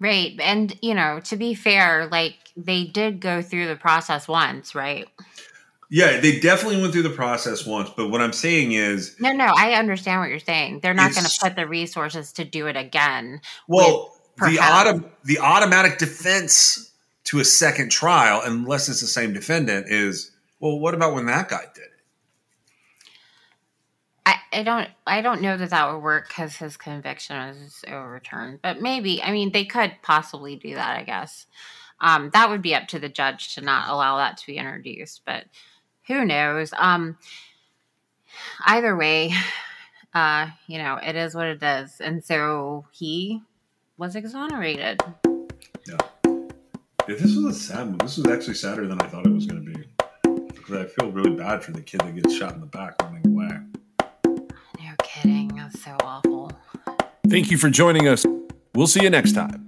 [0.00, 0.38] Right.
[0.40, 5.08] And, you know, to be fair, like they did go through the process once, right?
[5.90, 9.52] Yeah, they definitely went through the process once, but what I'm saying is, No, no,
[9.56, 10.80] I understand what you're saying.
[10.80, 13.40] They're not going to put the resources to do it again.
[13.68, 16.92] well, the autom- the automatic defense
[17.24, 20.30] to a second trial, unless it's the same defendant, is
[20.60, 21.90] well, what about when that guy did it?
[24.26, 28.60] I, I don't I don't know that that would work because his conviction was overturned.
[28.62, 30.98] But maybe I mean they could possibly do that.
[30.98, 31.46] I guess
[32.00, 35.22] um, that would be up to the judge to not allow that to be introduced.
[35.24, 35.44] But
[36.08, 36.72] who knows?
[36.76, 37.16] Um,
[38.66, 39.32] either way,
[40.14, 43.42] uh, you know it is what it is, and so he
[43.96, 45.00] was exonerated.
[45.86, 45.98] Yeah,
[47.06, 47.98] this was a sad one.
[47.98, 49.84] This was actually sadder than I thought it was going to be
[50.48, 53.26] because I feel really bad for the kid that gets shot in the back running
[53.26, 53.58] away.
[54.80, 55.48] No kidding.
[55.48, 56.50] That's so awful.
[57.28, 58.24] Thank you for joining us.
[58.74, 59.67] We'll see you next time.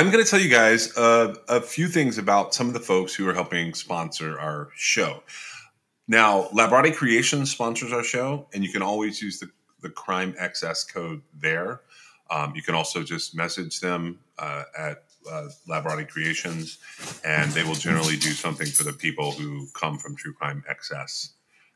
[0.00, 3.14] I'm going to tell you guys uh, a few things about some of the folks
[3.14, 5.22] who are helping sponsor our show.
[6.08, 9.50] Now, Labrottie Creations sponsors our show, and you can always use the,
[9.82, 11.82] the Crime XS code there.
[12.30, 16.78] Um, you can also just message them uh, at uh, Labrottie Creations,
[17.22, 21.32] and they will generally do something for the people who come from True Crime XS.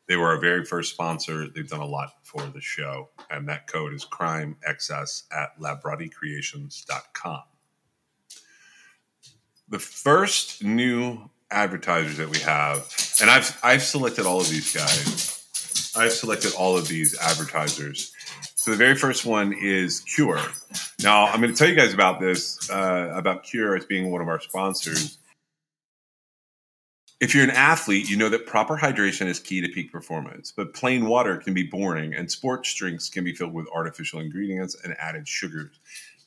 [0.09, 1.49] They were our very first sponsor.
[1.51, 7.43] They've done a lot for the show, and that code is Crime XS at labrottiecreations.com.
[9.69, 12.89] The first new advertisers that we have,
[13.21, 15.93] and I've I've selected all of these guys.
[15.97, 18.13] I've selected all of these advertisers.
[18.57, 20.41] So the very first one is Cure.
[21.03, 24.21] Now I'm going to tell you guys about this uh, about Cure as being one
[24.21, 25.19] of our sponsors.
[27.21, 30.75] If you're an athlete, you know that proper hydration is key to peak performance, but
[30.75, 34.95] plain water can be boring and sports drinks can be filled with artificial ingredients and
[34.99, 35.79] added sugars.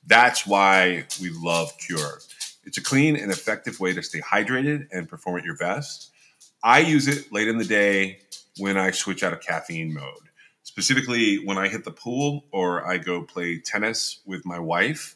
[0.08, 2.20] That's why we love Cure.
[2.68, 6.12] It's a clean and effective way to stay hydrated and perform at your best.
[6.62, 8.20] I use it late in the day
[8.58, 10.28] when I switch out of caffeine mode.
[10.64, 15.16] Specifically, when I hit the pool or I go play tennis with my wife,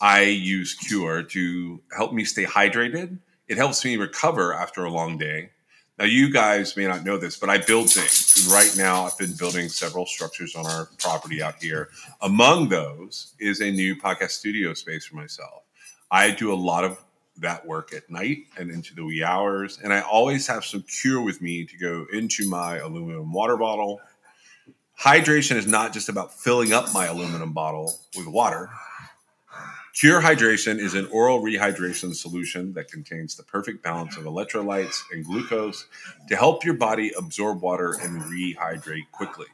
[0.00, 3.18] I use Cure to help me stay hydrated.
[3.48, 5.50] It helps me recover after a long day.
[5.98, 8.44] Now, you guys may not know this, but I build things.
[8.44, 11.90] And right now, I've been building several structures on our property out here.
[12.22, 15.64] Among those is a new podcast studio space for myself.
[16.10, 17.02] I do a lot of
[17.38, 19.78] that work at night and into the wee hours.
[19.82, 24.00] And I always have some cure with me to go into my aluminum water bottle.
[25.00, 28.70] Hydration is not just about filling up my aluminum bottle with water.
[29.94, 35.24] Cure Hydration is an oral rehydration solution that contains the perfect balance of electrolytes and
[35.24, 35.86] glucose
[36.28, 39.46] to help your body absorb water and rehydrate quickly.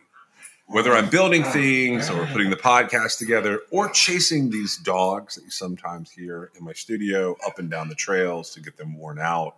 [0.66, 5.50] Whether I'm building things or putting the podcast together or chasing these dogs that you
[5.50, 9.56] sometimes hear in my studio up and down the trails to get them worn out,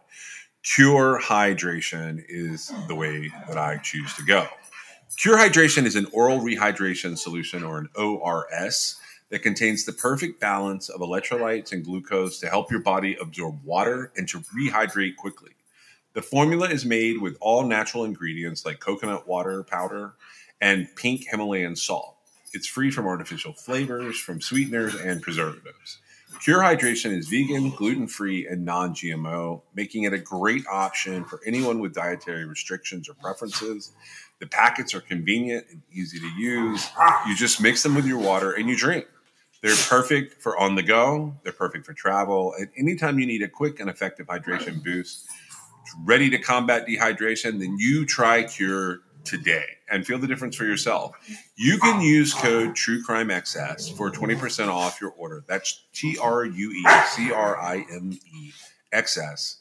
[0.64, 4.48] Cure Hydration is the way that I choose to go.
[5.16, 8.96] Cure Hydration is an oral rehydration solution or an ORS
[9.30, 14.12] that contains the perfect balance of electrolytes and glucose to help your body absorb water
[14.16, 15.52] and to rehydrate quickly.
[16.14, 20.14] The formula is made with all natural ingredients like coconut water powder
[20.60, 22.16] and pink Himalayan salt.
[22.52, 25.98] It's free from artificial flavors, from sweeteners, and preservatives.
[26.40, 31.40] Cure Hydration is vegan, gluten free, and non GMO, making it a great option for
[31.46, 33.92] anyone with dietary restrictions or preferences.
[34.38, 36.88] The packets are convenient and easy to use.
[37.26, 39.06] You just mix them with your water and you drink.
[39.62, 43.48] They're perfect for on the go, they're perfect for travel, and anytime you need a
[43.48, 45.26] quick and effective hydration boost,
[46.04, 51.16] ready to combat dehydration, then you try Cure today and feel the difference for yourself.
[51.56, 55.44] You can use code TrueCrimeXS for 20% off your order.
[55.46, 58.52] That's T R U E C R I M E
[58.92, 59.58] X S.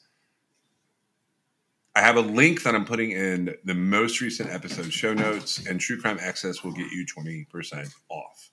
[1.94, 5.80] I have a link that I'm putting in the most recent episode show notes, and
[5.80, 8.50] True Crime XS will get you 20% off.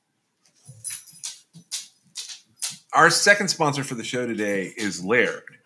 [2.94, 5.58] Our second sponsor for the show today is Laird.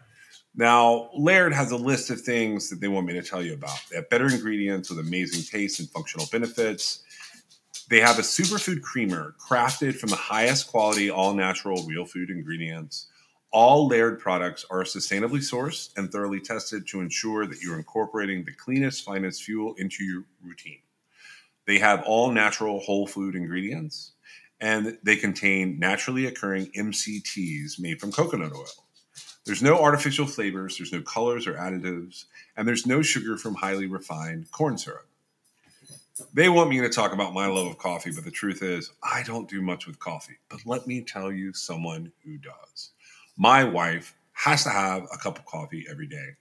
[0.60, 3.80] Now, Laird has a list of things that they want me to tell you about.
[3.92, 7.04] They have better ingredients with amazing taste and functional benefits.
[7.92, 13.06] They have a superfood creamer crafted from the highest quality, all natural, real food ingredients.
[13.52, 18.52] All Laird products are sustainably sourced and thoroughly tested to ensure that you're incorporating the
[18.52, 20.80] cleanest, finest fuel into your routine.
[21.68, 24.14] They have all natural, whole food ingredients,
[24.60, 28.87] and they contain naturally occurring MCTs made from coconut oil.
[29.48, 32.26] There's no artificial flavors, there's no colors or additives,
[32.58, 35.08] and there's no sugar from highly refined corn syrup.
[36.34, 39.24] They want me to talk about my love of coffee, but the truth is, I
[39.24, 40.36] don't do much with coffee.
[40.50, 42.92] But let me tell you someone who does.
[43.38, 46.32] My wife has to have a cup of coffee every day.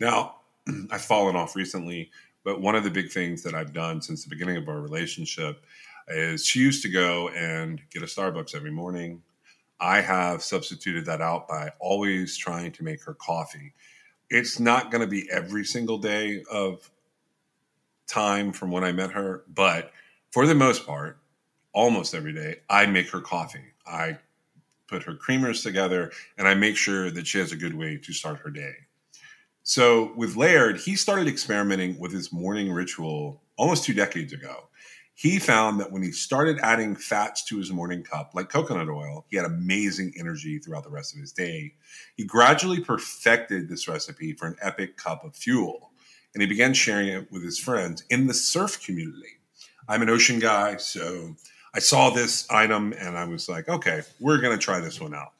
[0.00, 0.36] Now,
[0.90, 2.10] I've fallen off recently,
[2.44, 5.66] but one of the big things that I've done since the beginning of our relationship
[6.08, 9.22] is she used to go and get a Starbucks every morning.
[9.80, 13.74] I have substituted that out by always trying to make her coffee.
[14.30, 16.90] It's not going to be every single day of
[18.06, 19.92] time from when I met her, but
[20.30, 21.18] for the most part,
[21.72, 23.72] almost every day, I make her coffee.
[23.86, 24.18] I
[24.88, 28.12] put her creamers together and I make sure that she has a good way to
[28.12, 28.74] start her day.
[29.62, 34.67] So with Laird, he started experimenting with his morning ritual almost two decades ago.
[35.18, 39.26] He found that when he started adding fats to his morning cup, like coconut oil,
[39.28, 41.74] he had amazing energy throughout the rest of his day.
[42.16, 45.90] He gradually perfected this recipe for an epic cup of fuel.
[46.34, 49.40] and he began sharing it with his friends in the surf community.
[49.88, 51.34] I'm an ocean guy, so
[51.74, 55.14] I saw this item and I was like, okay, we're going to try this one
[55.14, 55.32] out.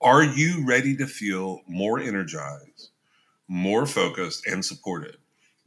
[0.00, 2.90] Are you ready to feel more energized,
[3.46, 5.18] more focused, and supported?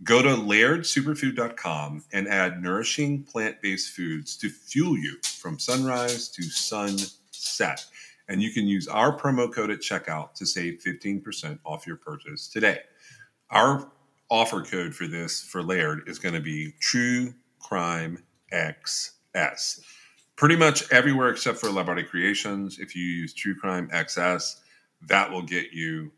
[0.05, 6.43] Go to lairdsuperfood.com and add nourishing plant based foods to fuel you from sunrise to
[6.43, 7.83] sunset.
[8.29, 12.47] And you can use our promo code at checkout to save 15% off your purchase
[12.47, 12.81] today.
[13.49, 13.91] Our
[14.29, 18.19] offer code for this for Laird is going to be True Crime
[18.53, 19.79] XS.
[20.35, 22.77] Pretty much everywhere except for Labrottie Creations.
[22.77, 24.57] If you use True Crime XS,
[25.07, 26.11] that will get you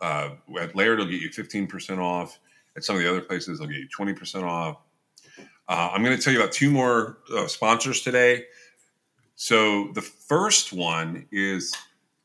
[0.00, 2.38] uh, at Laird, it'll get you 15% off.
[2.76, 4.78] At some of the other places, they'll get you 20% off.
[5.68, 8.44] Uh, I'm going to tell you about two more uh, sponsors today.
[9.36, 11.74] So the first one is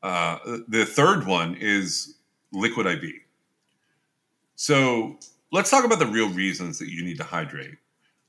[0.04, 0.38] uh,
[0.68, 2.16] the third one is
[2.52, 3.12] Liquid IV.
[4.56, 5.18] So
[5.52, 7.76] let's talk about the real reasons that you need to hydrate.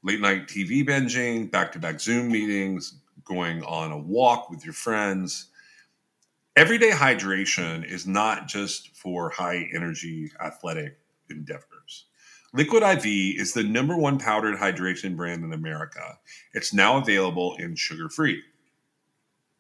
[0.03, 4.74] Late night TV binging, back to back Zoom meetings, going on a walk with your
[4.74, 5.47] friends.
[6.57, 10.99] Everyday hydration is not just for high energy athletic
[11.31, 12.07] endeavors.
[12.55, 16.19] Liquid IV is the number one powdered hydration brand in America.
[16.55, 18.43] It's now available in sugar free.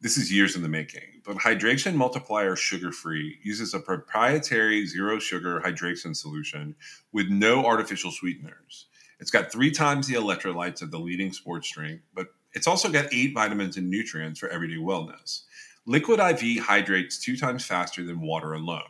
[0.00, 5.18] This is years in the making, but Hydration Multiplier Sugar Free uses a proprietary zero
[5.18, 6.76] sugar hydration solution
[7.12, 8.86] with no artificial sweeteners.
[9.20, 13.12] It's got three times the electrolytes of the leading sports drink, but it's also got
[13.12, 15.42] eight vitamins and nutrients for everyday wellness.
[15.84, 18.88] Liquid IV hydrates two times faster than water alone.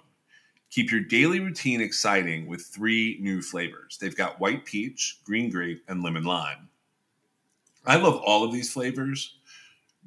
[0.71, 3.97] Keep your daily routine exciting with three new flavors.
[3.99, 6.69] They've got white peach, green grape, and lemon lime.
[7.87, 9.39] I love all of these flavors,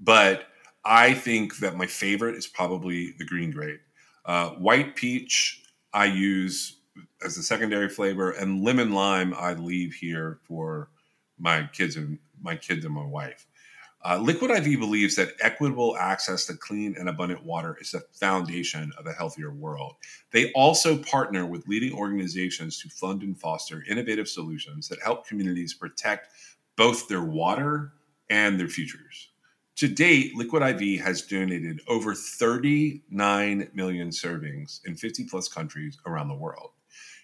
[0.02, 0.46] but
[0.86, 3.82] I think that my favorite is probably the green grape.
[4.26, 5.64] Uh, white peach,
[5.94, 6.78] I use
[7.24, 10.90] as a secondary flavor, and lemon lime, I leave here for
[11.40, 13.48] my kids and my kids and my wife.
[14.04, 18.92] Uh, Liquid IV believes that equitable access to clean and abundant water is the foundation
[18.98, 19.96] of a healthier world.
[20.32, 25.76] They also partner with leading organizations to fund and foster innovative solutions that help communities
[25.76, 26.30] protect
[26.76, 27.94] both their water
[28.30, 29.30] and their futures.
[29.76, 36.28] To date, Liquid IV has donated over 39 million servings in 50 plus countries around
[36.28, 36.72] the world.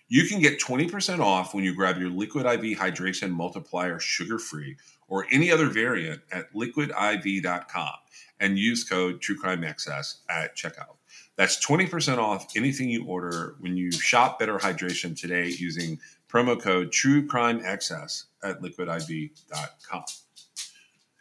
[0.09, 4.77] You can get 20% off when you grab your Liquid IV Hydration Multiplier sugar free
[5.07, 7.93] or any other variant at liquidiv.com
[8.39, 10.95] and use code TrueCrimeXS at checkout.
[11.35, 16.91] That's 20% off anything you order when you shop Better Hydration today using promo code
[16.91, 20.03] TrueCrimeXS at liquidiv.com.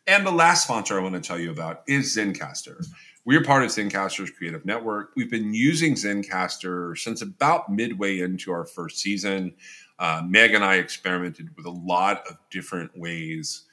[0.06, 2.86] And the last sponsor I want to tell you about is Zencastr.
[3.26, 5.10] We are part of Zencastr's creative network.
[5.16, 9.56] We've been using Zencastr since about midway into our first season.
[9.98, 13.64] Uh, Meg and I experimented with a lot of different ways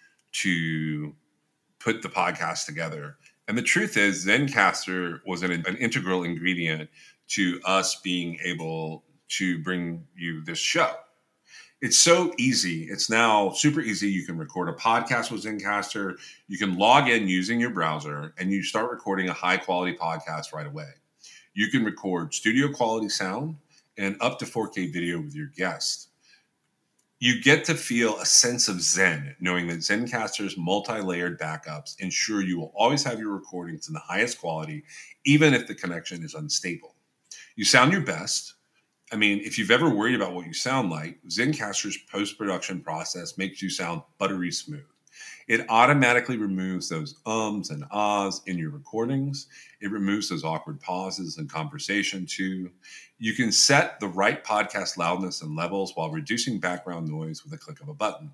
[0.42, 1.16] to
[1.80, 3.18] put the podcast together.
[3.48, 6.90] And the truth is, Zencastr was an, an integral ingredient
[7.28, 9.04] to us being able
[9.38, 10.96] to bring you this show
[11.84, 12.86] it's so easy.
[12.86, 14.10] It's now super easy.
[14.10, 16.18] You can record a podcast with Zencastr.
[16.48, 20.54] You can log in using your browser and you start recording a high quality podcast
[20.54, 20.88] right away.
[21.54, 23.58] You can record studio quality sound
[23.98, 26.08] and up to 4K video with your guest.
[27.20, 32.42] You get to feel a sense of Zen, knowing that Zencastr's multi layered backups ensure
[32.42, 34.86] you will always have your recordings in the highest quality,
[35.26, 36.96] even if the connection is unstable.
[37.58, 38.53] You sound your best
[39.14, 43.38] I mean, if you've ever worried about what you sound like, Zencastr's post production process
[43.38, 44.82] makes you sound buttery smooth.
[45.48, 49.46] It automatically removes those ums and ahs in your recordings.
[49.82, 52.72] It removes those awkward pauses in conversation, too.
[53.20, 57.58] You can set the right podcast loudness and levels while reducing background noise with a
[57.58, 58.32] click of a button.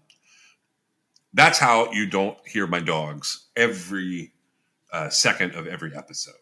[1.34, 4.32] That's how you don't hear my dogs every
[4.94, 6.36] uh, second of every episode.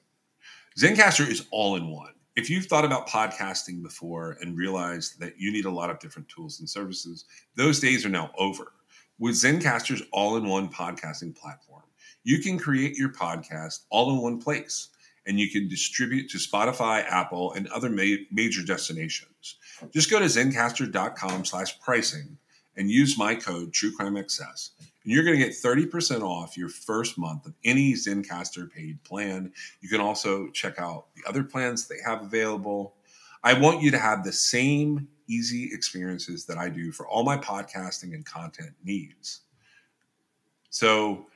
[0.78, 5.52] Zencastr is all in one if you've thought about podcasting before and realized that you
[5.52, 8.74] need a lot of different tools and services, those days are now over.
[9.18, 11.82] With Zencastr's all in one podcasting platform,
[12.24, 14.90] you can create your podcast all in one place
[15.26, 19.56] and you can distribute to Spotify, Apple, and other ma- major destinations.
[19.92, 22.38] Just go to zencastr.com slash pricing
[22.76, 24.70] and use my code TrueCrimeXS
[25.12, 29.54] you're going to get 30% off your first month of any Zencastr paid plan.
[29.80, 32.96] You can also check out the other plans they have available.
[33.44, 37.38] I want you to have the same easy experiences that I do for all my
[37.38, 39.42] podcasting and content needs.
[40.70, 41.28] So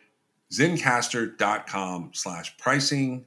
[0.52, 3.26] zencastr.com slash pricing.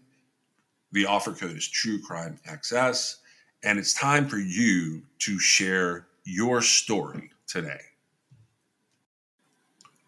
[0.93, 3.17] The offer code is True Crime XS,
[3.63, 7.81] and it's time for you to share your story today.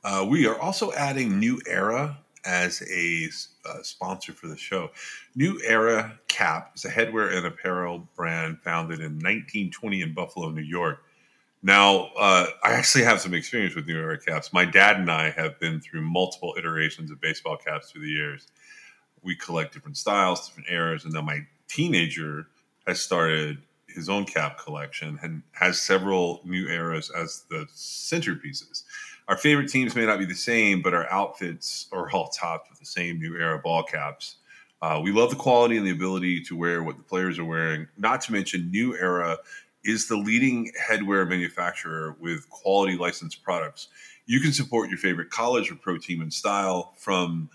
[0.07, 3.29] Uh, we are also adding New Era as a
[3.69, 4.89] uh, sponsor for the show.
[5.35, 10.63] New Era Cap is a headwear and apparel brand founded in 1920 in Buffalo, New
[10.63, 11.03] York.
[11.65, 14.53] Now, uh, I actually have some experience with New Era caps.
[14.53, 18.47] My dad and I have been through multiple iterations of baseball caps through the years.
[19.25, 22.47] We collect different styles, different eras, and now my teenager
[22.87, 23.59] has started
[23.89, 28.85] his own cap collection and has several new eras as the centerpieces.
[29.29, 32.79] Our favorite teams may not be the same, but our outfits are all topped with
[32.79, 34.37] the same new era ball caps.
[34.81, 37.89] Uh, we love the quality and the ability to wear what the players are wearing.
[37.97, 39.39] Not to mention, New Era
[39.85, 43.89] is the leading headwear manufacturer with quality licensed products.
[44.27, 47.49] You can support your favorite college or pro team in style from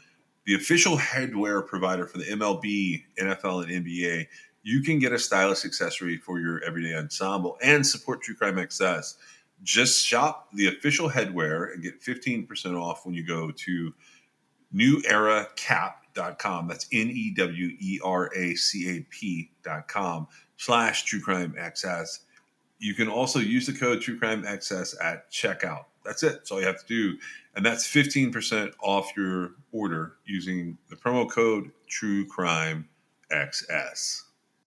[0.46, 4.28] the official headwear provider for the MLB, NFL, and NBA.
[4.64, 9.16] You can get a stylish accessory for your everyday ensemble and support True Crime XS.
[9.64, 13.94] Just shop the official headwear and get 15% off when you go to
[14.74, 16.68] neweracap.com.
[16.68, 20.28] That's N E W E R A C A P.com
[20.58, 22.20] slash True Crime XS.
[22.80, 25.86] You can also use the code True Crime XS at checkout.
[26.04, 26.34] That's it.
[26.34, 27.18] That's all you have to do.
[27.56, 32.88] And that's 15% off your order using the promo code True Crime
[33.32, 34.24] XS.